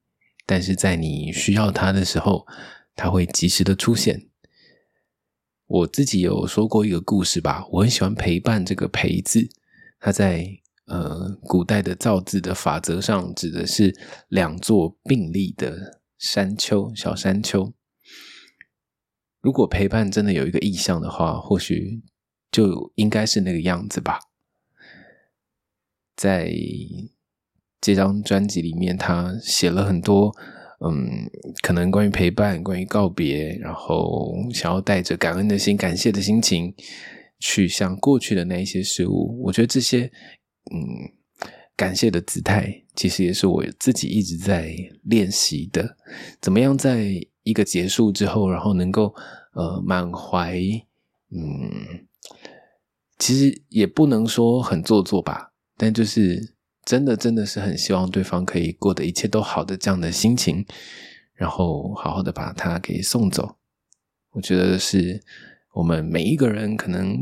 [0.44, 2.46] 但是在你需要他的时候，
[2.94, 4.28] 他会及时的出现。
[5.66, 9.48] 我自己有说过一个故事吧，我很喜欢陪伴这个“陪”字，
[9.98, 10.46] 它在
[10.86, 13.94] 呃古代的造字的法则上指的是
[14.28, 17.72] 两座并立的山丘，小山丘。
[19.40, 22.02] 如果陪伴真的有一个意象的话，或许
[22.50, 24.20] 就应该是那个样子吧，
[26.16, 26.52] 在。
[27.80, 30.34] 这张专辑里面，他写了很多，
[30.86, 31.30] 嗯，
[31.62, 36.74] 可能关于陪伴、关于告别，然后想要带着感恩的心、感谢的心情，
[37.40, 39.40] 去向过去的那一些事物。
[39.44, 40.10] 我觉得这些，
[40.70, 41.10] 嗯，
[41.74, 45.96] 感谢的姿态，其实也是我自己一直在练习的。
[46.38, 49.14] 怎么样，在一个结束之后，然后能够
[49.54, 50.60] 呃满怀，
[51.30, 52.04] 嗯，
[53.18, 56.53] 其实也不能说很做作吧，但就是。
[56.84, 60.66] 真的，真的是很希望对方可以过得一切都好的这样的心情，
[61.34, 63.56] 然后好好的把他给送走。
[64.32, 65.22] 我觉得是
[65.74, 67.16] 我们每一个人可能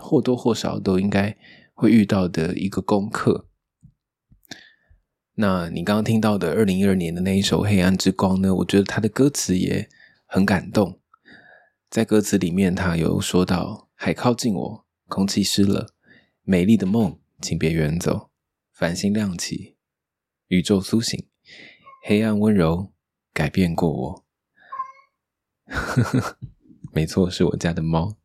[0.00, 1.36] 或多或少都应该
[1.72, 3.48] 会遇到的一个功课。
[5.36, 8.54] 那你刚刚听到的二零一二年的那一首《黑暗之光》呢？
[8.56, 9.88] 我觉得它的歌词也
[10.26, 11.00] 很感动。
[11.90, 15.94] 在歌词里面，他有说到：“海靠近我，空气湿了，
[16.42, 18.30] 美丽的梦，请别远走。
[18.74, 19.76] 繁星亮起，
[20.48, 21.28] 宇宙苏醒，
[22.02, 22.92] 黑暗温柔
[23.32, 24.24] 改变过我。
[26.92, 28.16] ”没错，是我家的猫，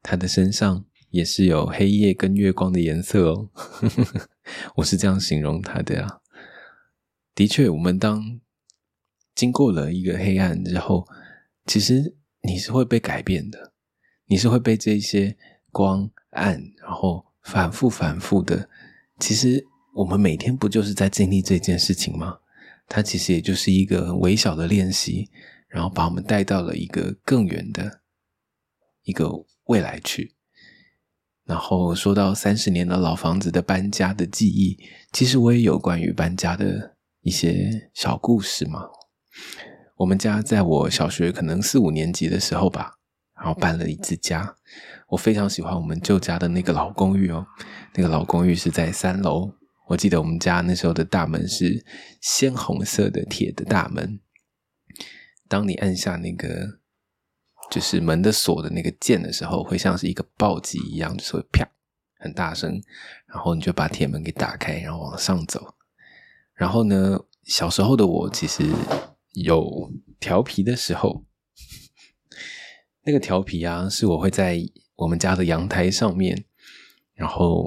[0.00, 3.50] 它的身上也是有黑夜跟月光的颜色哦。
[4.76, 6.20] 我是这样形容它的啊。
[7.34, 8.40] 的确，我们当
[9.34, 11.08] 经过了一个黑暗之后，
[11.66, 13.72] 其实你是会被改变的，
[14.26, 15.36] 你是会被这些
[15.72, 18.70] 光暗，然后反复反复的。
[19.20, 19.66] 其实
[19.98, 22.38] 我们每天不就是在经历这件事情吗？
[22.86, 25.28] 它其实也就是一个微小的练习，
[25.66, 28.00] 然后把我们带到了一个更远的
[29.02, 29.28] 一个
[29.64, 30.36] 未来去。
[31.44, 34.78] 然后说到三十年的老房子的搬家的记忆，
[35.12, 36.96] 其实我也有关于搬家的。
[37.22, 38.84] 一些小故事嘛。
[39.96, 42.92] 我们家在我小学可能四五年级的时候吧，
[43.36, 44.54] 然后搬了一次家。
[45.08, 47.44] 我非常喜欢我们旧家的那个老公寓哦，
[47.94, 49.52] 那个老公寓是在三楼。
[49.88, 51.84] 我记得我们家那时候的大门是
[52.20, 54.20] 鲜红色的铁的大门。
[55.48, 56.80] 当你按下那个
[57.70, 61.66] 就是门的锁的那个键的时候，会像是一个暴击一样，就是会啪
[62.18, 62.80] 很大声，
[63.26, 65.74] 然后你就把铁门给打开，然后往上走。
[66.54, 68.70] 然后呢，小时候的我其实
[69.32, 71.24] 有调皮的时候，
[73.04, 74.58] 那个调皮啊，是我会在
[74.96, 76.44] 我们家的阳台上面，
[77.14, 77.64] 然后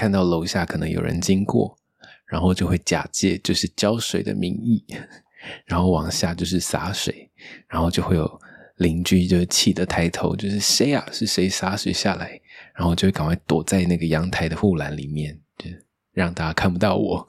[0.00, 1.76] 看到楼下可能有人经过，
[2.24, 4.82] 然后就会假借就是浇水的名义，
[5.66, 7.30] 然后往下就是洒水，
[7.68, 8.40] 然后就会有
[8.76, 11.06] 邻居就气得抬头，就是谁啊？
[11.12, 12.40] 是谁洒水下来？
[12.74, 15.68] 然后就会赶快躲在那个阳台的护栏里面，就
[16.12, 17.28] 让大家看不到我。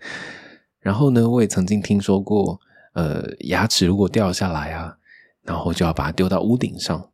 [0.80, 2.60] 然后呢，我也曾经听说过，
[2.92, 4.98] 呃，牙齿如果掉下来啊，
[5.44, 7.10] 然后就要把它丢到屋顶上。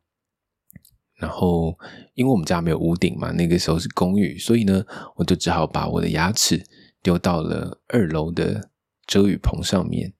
[1.23, 1.73] 然后，
[2.15, 4.83] 因为我们家没有屋顶嘛，那个时候是公寓，所以呢，
[5.15, 6.61] 我就只好把我的牙齿
[7.01, 8.69] 丢到了二楼的
[9.07, 10.11] 遮雨棚上面。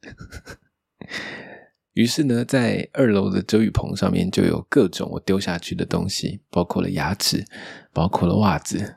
[1.92, 7.44] 于是呢，在二楼的遮雨棚上面就有各种我丢下去的东西，包括了牙齿，
[7.92, 8.96] 包括了袜子，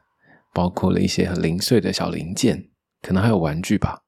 [0.55, 2.69] 包括了一些很零碎的小零件。
[3.03, 4.05] 可能还有玩具吧，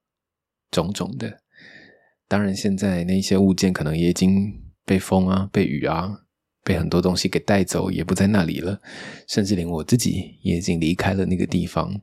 [0.71, 1.41] 种种的。
[2.29, 6.21] 当然，现在那些物件可能也已经被风啊、被雨啊、
[6.69, 8.79] 被很多东西给带走，也不在那里了。
[9.27, 11.99] 甚至连我自己也已经离开了那个地方。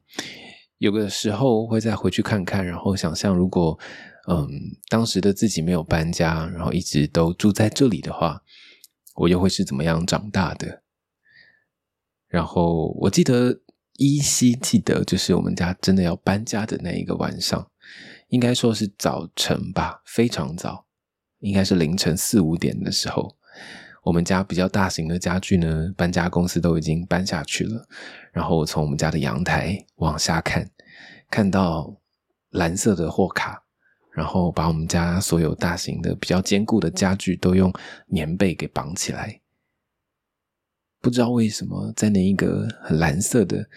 [0.79, 3.79] 有的时候会再回去看看，然后想象，如果
[4.29, 4.49] 嗯，
[4.89, 8.43] 当时的自己没有搬家，然后一直都住在这里的话，
[9.15, 10.83] 我又会是怎么样长大的？
[12.27, 13.61] 然后我记得。
[13.99, 17.67] 依稀记得，就是我们家真的要搬家的那一个晚上，
[18.29, 20.85] 应该说是早晨吧，非常早，
[21.39, 23.39] 应该是凌晨四五点的时候。
[24.07, 27.85] 我们家比较大型的家具呢，搬家公司都已经搬下去了。
[28.33, 30.71] 然后我从我们家的阳台往下看，
[31.29, 31.93] 看到
[32.51, 33.65] 蓝色的货卡，
[34.13, 37.73] 然后把我们家所有大型的、比较坚固的家具都用
[38.07, 39.41] 棉被给绑起来。
[41.01, 43.69] 不知道为什么，在那一个很蓝色的、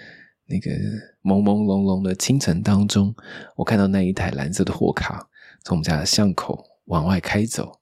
[0.46, 0.70] 那个
[1.24, 3.16] 朦朦胧胧的清晨当中，
[3.56, 5.28] 我看到那一台蓝色的货卡
[5.64, 7.79] 从我们家的巷口往外开走，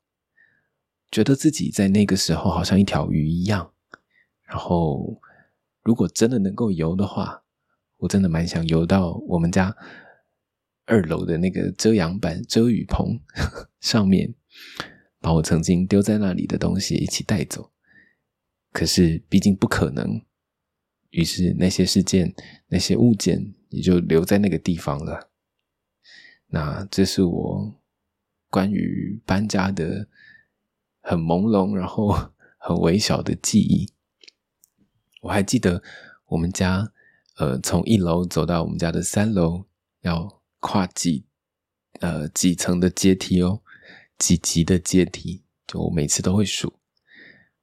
[1.11, 3.71] 觉得自己在那个时候好像一条鱼一样。
[4.43, 5.21] 然后，
[5.83, 7.43] 如果真的能够游的话，
[7.97, 9.75] 我真的蛮想游到我们家
[10.85, 13.19] 二楼的那个遮阳板、遮雨棚
[13.81, 14.33] 上面，
[15.19, 17.71] 把我曾经丢在那里的东西一起带走。
[18.71, 20.21] 可是，毕竟不可能。
[21.09, 22.33] 于是，那些事件、
[22.67, 25.29] 那些物件也就留在那个地方了。
[26.47, 27.81] 那这是我
[28.49, 30.07] 关于搬家的
[31.07, 32.13] 很朦胧，然后
[32.59, 33.89] 很微小的记忆。
[35.21, 35.81] 我还记得
[36.25, 36.91] 我们家，
[37.37, 39.63] 呃，从一楼走到我们家的三楼，
[40.01, 41.25] 要跨几
[42.01, 43.61] 呃几层的阶梯哦，
[44.17, 46.73] 几级的阶梯，就我每次都会数。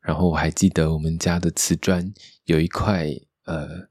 [0.00, 2.12] 然后我还记得我们家的瓷砖
[2.44, 3.08] 有一块，
[3.44, 3.88] 呃，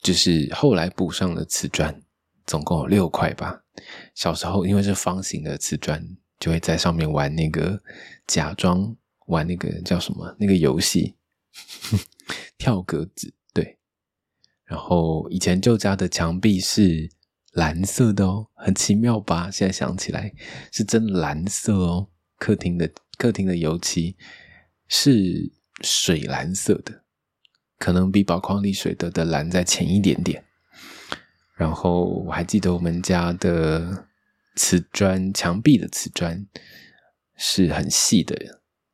[0.00, 2.02] 就是后来补上的瓷砖，
[2.44, 3.62] 总共有六块吧。
[4.14, 7.82] 小时候因为是方形的瓷砖，就会在上面玩那个
[8.26, 11.14] 假装玩那个叫什么那个游戏，
[12.58, 13.32] 跳格子。
[13.52, 13.78] 对。
[14.64, 17.10] 然后以前旧家的墙壁是
[17.52, 19.50] 蓝色的哦，很奇妙吧？
[19.50, 20.32] 现在想起来
[20.72, 22.08] 是真蓝色哦。
[22.38, 24.16] 客厅的客厅的油漆。
[24.88, 27.02] 是水蓝色的，
[27.76, 30.44] 可能比宝矿力水的的蓝再浅一点点。
[31.56, 34.06] 然后我还记得我们家的
[34.56, 36.44] 瓷砖墙壁的瓷砖
[37.36, 38.34] 是很细的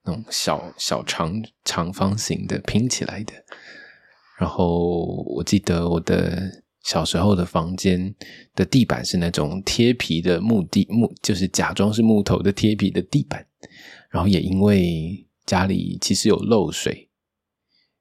[0.04, 3.32] 那种小小长长方形的拼起来的。
[4.38, 8.14] 然后我记得我的小时候的房间
[8.56, 13.46] 的地板是那种贴皮的木地木，就是假装是木头的贴皮的地板。
[14.10, 17.08] 然后也因为家里其实有漏水，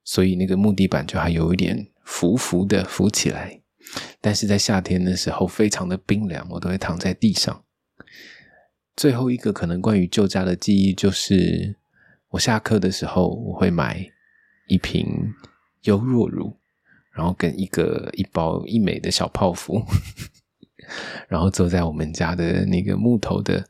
[0.04, 3.61] 所以那个木地板就还有一点浮浮的浮起来。
[4.20, 7.64] 但是在夏天的时候非常的冰凉，我都会躺在地上。
[8.96, 11.76] 最后一个可能关于旧家的记忆就是，
[12.30, 14.10] 我下课的时候我会买
[14.68, 15.34] 一瓶。
[15.86, 16.60] 优若乳，
[17.12, 19.84] 然后跟一个一包一美的小泡芙，
[21.28, 23.68] 然后坐在我们家的那个木头的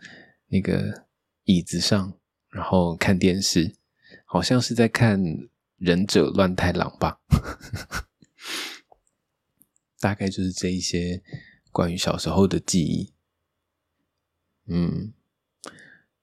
[0.49, 1.05] 那个
[1.45, 2.13] 椅子上，
[2.49, 3.73] 然后看电视，
[4.25, 5.21] 好像是在看
[5.77, 7.17] 《忍者乱太郎》吧，
[10.01, 11.21] 大概就是这一些
[11.71, 13.13] 关于小时候的记忆。
[14.65, 15.13] 嗯，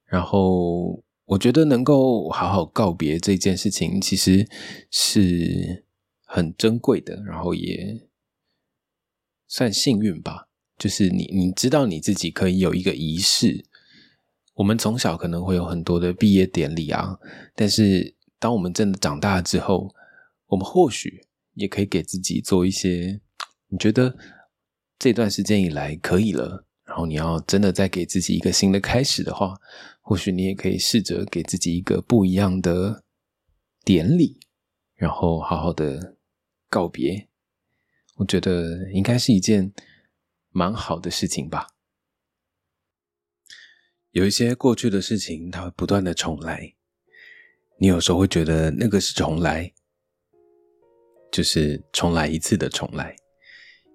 [0.05, 1.03] 然后。
[1.29, 4.49] 我觉得能够好好告别这件事情，其实
[4.91, 5.85] 是
[6.24, 8.09] 很珍贵的，然后也
[9.47, 10.49] 算幸运吧。
[10.79, 13.66] 就是你你知道你自己可以有一个仪式。
[14.55, 17.18] 我们从小可能会有很多的毕业典礼啊，
[17.55, 19.95] 但是当我们真的长大之后，
[20.47, 23.20] 我们或许也可以给自己做一些，
[23.69, 24.16] 你觉得
[24.99, 29.55] 这段时间以来可以了，然后你要真的再给自己一个新的开始的话。
[30.01, 33.05] 或许你也可以试着给自己一个不一样的
[33.85, 34.41] 典礼，
[34.95, 36.16] 然后好好的
[36.71, 37.29] 告别。
[38.16, 39.71] 我觉得应该是一件
[40.49, 41.69] 蛮好的事情吧。
[44.12, 46.75] 有一些过去的事情，它会不断的重来。
[47.79, 49.71] 你有时候会觉得那个是重来，
[51.31, 53.14] 就是重来一次的重来。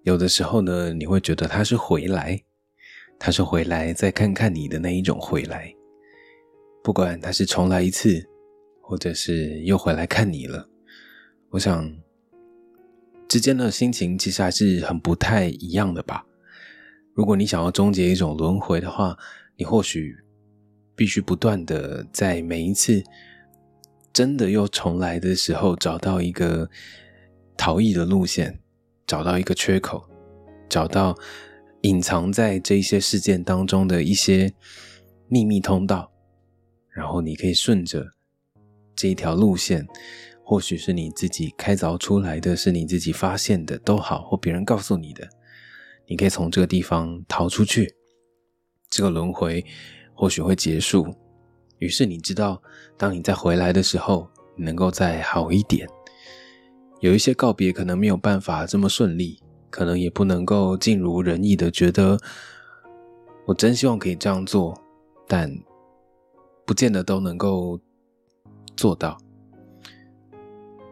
[0.04, 2.42] 有的时候呢，你会觉得他是回来，
[3.18, 5.74] 他是回来再看看你的那一种回来。
[6.84, 8.22] 不管他是重来一次，
[8.82, 10.68] 或者是又回来看你了，
[11.52, 11.90] 我想
[13.30, 16.26] 之间的心情其实还是很不太一样的吧。
[17.14, 19.18] 如果你想要终结一种轮回的话，
[19.56, 20.14] 你或许
[20.96, 23.02] 必须不断的在每一次
[24.12, 26.70] 真的又重来的时候，找到一个
[27.56, 28.60] 逃逸的路线，
[29.06, 30.04] 找到一个缺口，
[30.70, 31.16] 找到
[31.82, 34.54] 隐藏在这一些事件当中的一些
[35.28, 36.12] 秘密通道。
[36.90, 38.06] 然后你可以顺着
[38.96, 39.88] 这一条路线，
[40.44, 45.28] 或许是你自己开凿出来的，是你自己发现的都好，或别人告诉你的，
[46.06, 47.96] 你可以从这个地方逃出去，
[48.90, 49.66] 这个轮回
[50.14, 51.14] 或许会结束。
[51.80, 52.62] 于是你知道，
[52.96, 55.88] 当你再回来的时候，你能够再好一点。
[57.04, 59.38] 有一些告别可能没有办法这么顺利，
[59.70, 62.18] 可能也不能够尽如人意的觉得，
[63.46, 64.74] 我真希望可以这样做，
[65.28, 65.54] 但。
[66.66, 67.78] 不见得都能够
[68.78, 69.18] 做到，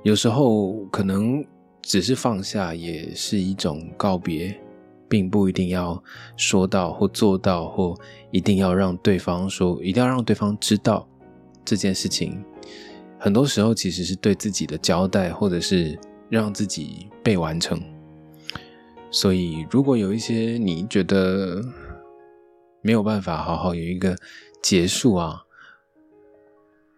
[0.04, 1.42] 有时候可能
[1.82, 4.54] 只是放下也是一种告别，
[5.08, 6.04] 并不一定要
[6.36, 7.96] 说到或做到，或
[8.32, 11.08] 一定要让对方说，一定要让对方知道
[11.64, 12.44] 这件事情。
[13.24, 15.96] 很多时候其实是对自己的交代，或者是
[16.28, 17.80] 让自己被完成。
[19.12, 21.62] 所以，如果有一些你觉得
[22.82, 24.16] 没有办法好好有一个
[24.60, 25.44] 结束啊。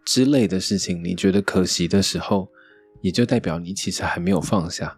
[0.05, 2.47] 之类的事情，你觉得可惜的时候，
[3.01, 4.97] 也就代表你其实还没有放下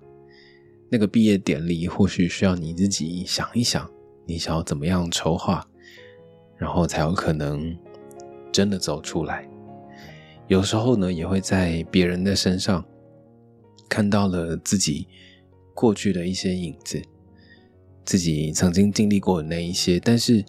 [0.91, 1.88] 那个毕业典礼。
[1.88, 3.89] 或许需要你自己想一想，
[4.28, 5.67] 你想要怎么样筹划，
[6.55, 7.76] 然后才有可能
[8.51, 9.49] 真的走出来。
[10.47, 12.83] 有时候呢，也会在别人的身上
[13.89, 15.07] 看到了自己
[15.73, 17.01] 过去的一些影子，
[18.03, 19.99] 自己曾经经历过的那一些。
[19.99, 20.43] 但是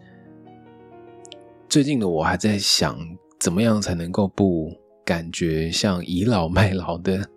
[1.69, 2.99] 最近的我还在想。
[3.39, 4.73] 怎么样才能够不
[5.05, 7.29] 感觉像倚老卖老的，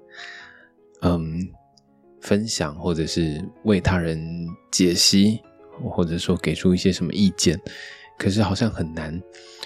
[1.01, 1.45] 嗯，
[2.22, 5.41] 分享或者是为他人解析，
[5.93, 7.60] 或者说给出一些什么意见？
[8.18, 9.22] 可是好像很难，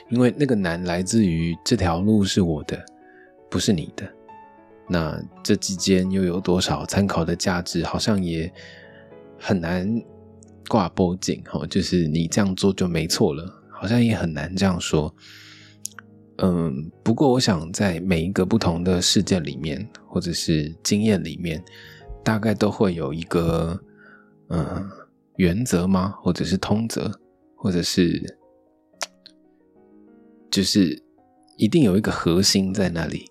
[0.09, 2.83] 因为那个难来自于这条路是我的，
[3.49, 4.07] 不是你的。
[4.87, 7.83] 那这之间又有多少参考的价值？
[7.83, 8.51] 好像也
[9.39, 9.89] 很难
[10.67, 15.13] 挂脖颈哈，就是你这样做就没错了，好像也很难这样说。
[16.37, 21.63] 嗯，不过我想在每一个不同的事件里面，或者是经验里面，
[22.23, 23.79] 大概都会有一个
[24.49, 24.89] 嗯
[25.37, 26.15] 原则吗？
[26.21, 27.09] 或者是通则，
[27.55, 28.21] 或者是
[30.53, 31.01] 就是
[31.57, 33.25] 一定有一个核心在那里。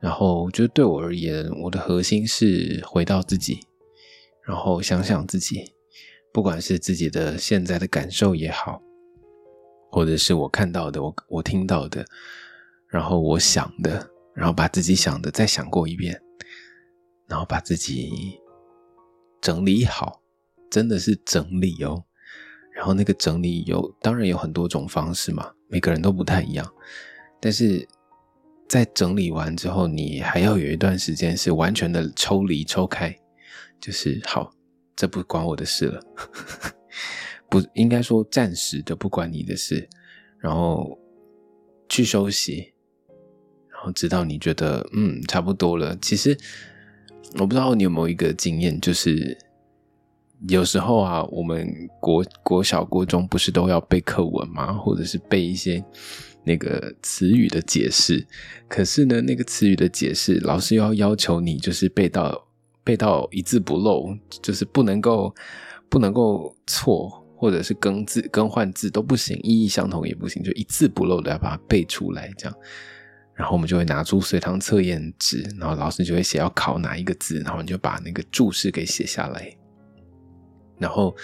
[0.00, 3.60] 然后我觉得对我而言，我的核心是回到自己，
[4.42, 5.70] 然后想想自己，
[6.32, 8.80] 不管是自己的现在的感受也好，
[9.90, 12.06] 或者是我看到的、我我听到的，
[12.88, 16.18] 然后我想的，然后把自己想的再想过一遍，
[17.28, 18.40] 然后把自己
[19.42, 20.22] 整理好，
[20.70, 22.02] 真的是整理哦。
[22.74, 26.72] 然后那个整理有，当然有很多种方式嘛，每个人都不太一样，
[27.40, 27.86] 但是。
[28.68, 33.16] 在整理完之后，你还要有一段时间是完全的抽离、抽开，
[33.80, 34.52] 就是好，
[34.96, 36.02] 这不关我的事了，
[37.48, 39.88] 不应该说暂时的不关你的事，
[40.40, 40.98] 然后
[41.88, 42.74] 去休息，
[43.70, 45.96] 然后直到你觉得嗯差不多了。
[46.02, 46.36] 其实
[47.34, 49.38] 我不知道你有没有一个经验，就是
[50.48, 51.68] 有时候啊，我们
[52.00, 54.72] 国国小、国中不是都要背课文吗？
[54.72, 55.84] 或者是背一些。
[56.48, 58.24] 那个词语的解释，
[58.68, 62.40] 可是呢，那个词语的解释，老师要要求你就是背到
[62.84, 65.34] 背到一字不漏，就是不能够
[65.88, 72.56] 不能够错，或者是更字更换字都不行，意义相同也不行，就一字不漏的要把它背出来，这样。
[73.34, 79.52] 然后我们就会拿出随堂测验纸，然后老师就会写要考哪一个字，然后你就把那个注释给写下来。
[80.78, 81.16] 然后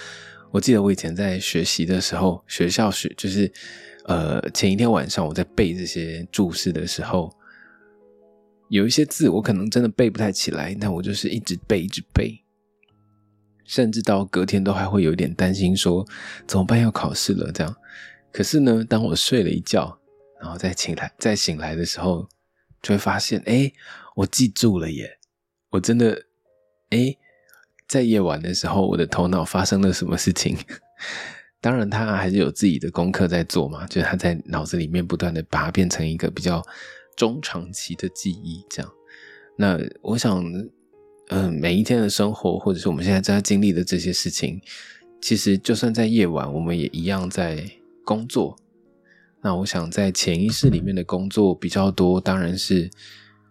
[0.50, 3.52] 我记得我以前在学习的时候，学校学就是。
[4.06, 7.32] 呃，前一天晚上我在背这些注释的时候，
[8.68, 12.42] 有一些字我可能真的背不太起来，但我就是一直背，一直背，
[13.64, 16.04] 甚至到隔天都还会有点担心，说
[16.48, 17.72] 怎么办要考试了这样。
[18.32, 19.96] 可是呢，当我睡了一觉，
[20.40, 22.28] 然后再醒来，再醒来的时候，
[22.82, 23.70] 就会发现，哎，
[24.16, 25.16] 我记住了耶！
[25.70, 26.24] 我真的，
[26.90, 27.16] 哎，
[27.86, 30.56] 在夜晚的时候，我的头脑发生了什么事情？
[31.60, 36.60] 当然，他还是有自己的功课在做嘛，就是他在脑子里面不断的把它变成一个比较
[37.16, 38.92] 中长期的记忆，这样。
[39.56, 40.44] 那我想，
[41.28, 44.60] 嗯，每一天的生活，或者是我们现在正在经历的这些事情，
[45.20, 47.64] 其实就算在夜晚，我们也一样在
[48.04, 48.56] 工作。
[49.40, 52.90] 那我想，在潜意识里面的工作比较多，当然是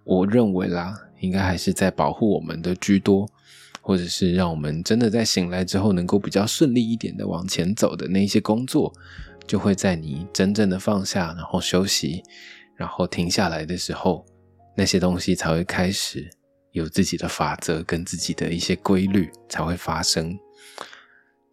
[0.04, 3.30] 我认为啦，应该还是在保护我们的居多。
[3.82, 8.94] 或者是让我们真的在醒来之后能够比较顺利一点的往前走的那些工作，
[9.48, 12.24] 就会在你真正的放下，然后休息，
[12.76, 14.24] 然后停下来的时候，
[14.78, 16.30] 那些东西才会开始
[16.72, 20.38] 有自己的法则跟自己的一些规律才会发生。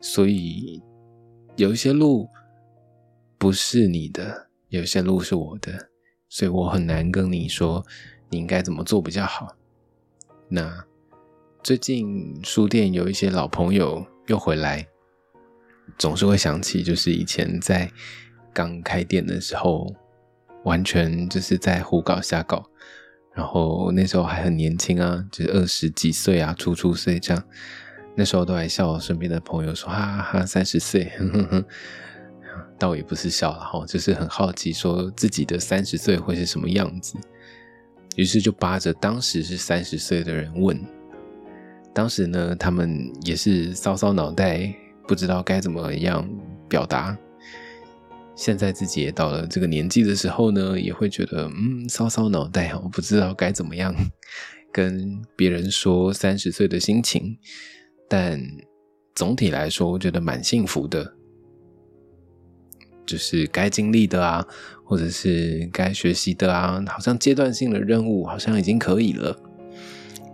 [0.01, 0.83] 所以
[1.57, 2.29] 有一些路
[3.39, 5.89] 不是你的，有些路是我的，
[6.29, 7.85] 所以我很难跟你说
[8.29, 9.57] 你应该怎么做比较好。
[10.49, 10.85] 那。
[11.63, 14.87] 最近书店有一些老朋友又回来，
[15.99, 17.91] 总是会想起，就是以前在
[18.55, 19.93] 刚开店的时候，
[20.65, 22.65] 完全就是在胡搞瞎搞，
[23.35, 27.45] 然后那时候还很年轻啊，就是二十几岁啊，初初岁这样，
[28.15, 31.13] 那时候都还笑我身边的朋友说，哈哈哈，三十岁，
[32.79, 37.17] 倒也不是笑了哈，就是很好奇，说自己的三十岁会是什么样子，
[38.17, 40.81] 于是就扒着当时是三十岁的人问。
[41.99, 44.73] 当时呢，他们也是搔搔脑袋，
[45.09, 46.25] 不知道该怎么样
[46.69, 47.19] 表达。
[48.37, 53.93] 现在自己也到了这个年纪的时候呢，也会觉得嗯，搔搔脑袋我不知道该怎么样
[54.71, 57.37] 跟别人说三十岁的心情。
[58.09, 58.41] 但
[59.17, 61.15] 总体来说，我觉得蛮幸福的，
[63.05, 64.47] 就是该经历的啊，
[64.85, 69.37] 或者是该学习的啊，好像阶段性的任务好像已经可以了，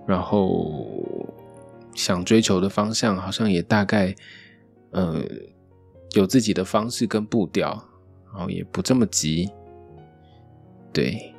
[0.07, 1.33] 然后。
[1.95, 4.15] 想追求的方向好像也大概，
[4.91, 5.23] 呃，
[6.13, 7.71] 有自己的方式跟步调，
[8.33, 9.51] 然后也不这么急。
[10.93, 11.35] 对，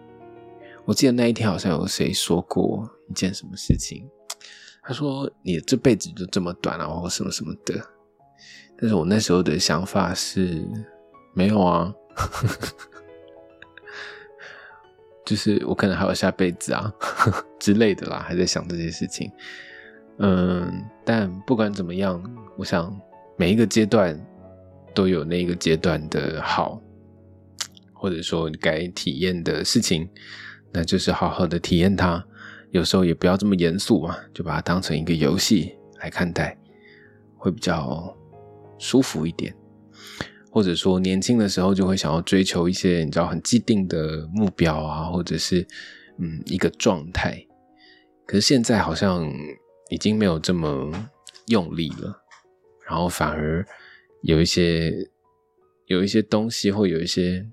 [0.86, 4.10] 我记得那一天好像有谁说过一件什么事情，
[4.84, 7.80] 他说你这辈子就这么短啊，或什么什么的。
[8.78, 10.62] 但是我那时候的想法是，
[11.34, 11.94] 没有啊，
[15.26, 16.94] 就是我可能还有下辈子啊
[17.58, 19.32] 之类的啦，还在想这些事情。
[20.18, 22.24] 嗯，但不管怎么样，
[22.58, 22.98] 我想
[23.38, 24.18] 每一个阶段
[24.94, 26.82] 都有那个阶段的好，
[27.92, 30.08] 或者说该体验的事情，
[30.72, 32.26] 那就是好好的体验它。
[32.72, 36.58] 有时候也不要这么严肃嘛，就把它当成一个游戏来看待，
[37.36, 38.16] 会比较
[38.78, 39.54] 舒服一点。
[40.50, 45.68] 或者说年轻的时候就会想要追求一些你知道很既定的目标啊，或者是
[46.20, 47.46] 嗯一个状态，
[48.26, 49.30] 可是现在好像。
[49.90, 51.10] 已经没有这么
[51.48, 52.24] 用力了，
[52.88, 53.66] 然后反而
[54.22, 55.10] 有一些
[55.86, 57.46] 有一些东西，或有一些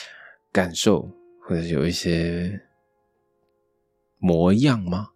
[0.52, 1.10] 感受，
[1.42, 2.60] 或者有一些
[4.18, 5.10] 模样吗？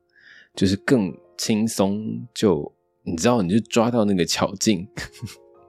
[0.55, 4.89] 就是更轻松，就你知道，你就抓到那个巧劲，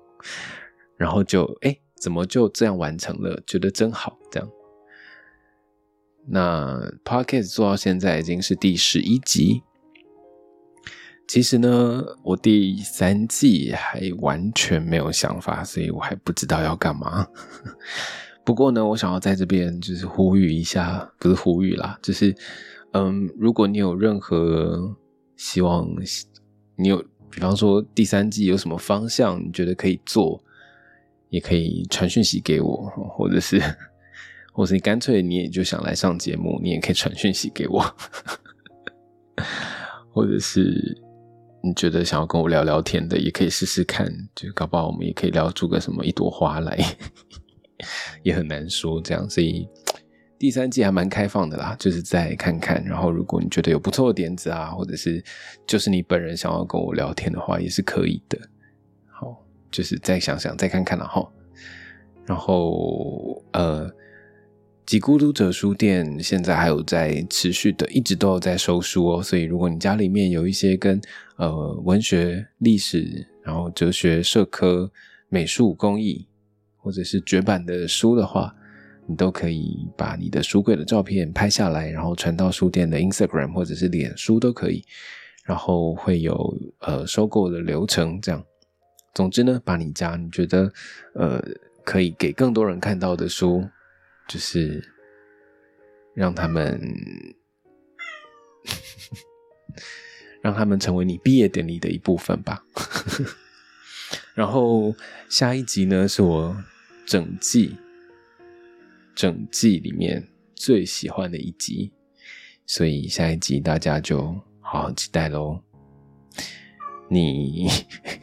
[0.96, 3.44] 然后就哎，怎么就这样完成了？
[3.46, 4.50] 觉得真好，这样。
[6.28, 9.64] 那 podcast 做到现在已经是第十一集。
[11.28, 17.28] 其实呢，我第三季还完全没有想法，所以我还不知道要干嘛。
[18.46, 22.34] 不过呢，我想要在这边就是呼吁一下，不是呼吁啦，就是
[22.94, 24.96] 嗯，如果你有任何
[25.36, 25.90] 希望，
[26.76, 30.40] 你有比方说第三季有什么方向，你觉得可以做，
[31.30, 33.60] 也可以传讯息给我，或者是，
[34.54, 37.84] 或者你干脆你也就想来上节目，你也可以传讯息给我，
[40.14, 41.02] 或者是。
[41.66, 46.78] 你觉得想要跟我聊聊天的，也可以试试看，就搞不好我们也可以聊出个什么一朵花来，
[48.22, 49.28] 也很难说这样。
[49.28, 49.68] 所以
[50.38, 52.84] 第三季还蛮开放的啦，就是再看看。
[52.86, 55.24] 然后如果你觉得有不错的点子啊，或者是
[55.66, 58.40] 就是你本人想要跟我聊天的话，也是可以的。
[59.08, 59.36] 好，
[59.72, 61.28] 就是再想想，再看看了哈。
[62.26, 63.92] 然后呃。
[64.86, 69.24] 几孤独者书店现在还有在持续的，一直都有在收书哦。
[69.24, 71.02] 所以如果你家里面有一些跟
[71.38, 74.92] 呃文学、历史、然后哲学、社科、
[75.28, 76.28] 美术、工艺，
[76.78, 78.56] 或者是绝版的书的话，
[79.08, 84.84] 你都可以把你的书柜的照片拍下来，然后传到书店的 Instagram 或者是脸书都可以。
[85.46, 88.44] 然后会有呃收购的流程，这样。
[89.16, 90.72] 总之呢，把你家你觉得
[91.14, 91.44] 呃
[91.84, 93.68] 可以给更多人看到的书。
[94.28, 94.84] 就是
[96.14, 96.80] 让他们，
[100.42, 102.64] 让他们成为你毕业典礼的一部分吧。
[104.34, 104.94] 然后
[105.30, 106.56] 下一集呢，是我
[107.06, 107.78] 整季
[109.14, 111.94] 整季里面最喜欢的一集，
[112.66, 114.22] 所以下一集大家就
[114.60, 115.62] 好好期待喽。
[117.10, 117.68] 你，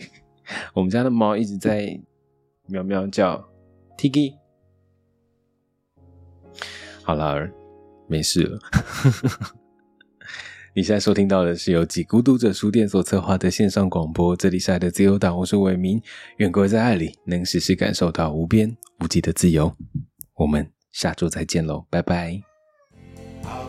[0.74, 1.98] 我们家的猫一直在
[2.66, 3.48] 喵喵叫
[3.96, 4.41] ，Tiki。
[7.02, 7.48] 好了，
[8.06, 8.58] 没事了。
[10.74, 16.00] 你现在收听到的是由几孤独者书店所策划的线上广播，这里是爱的自由党，我是伟明。
[16.38, 19.74] 愿各位在爱里能时时感受到无边无际的自由。
[20.34, 22.40] 我们下周再见喽，拜拜。
[23.44, 23.66] I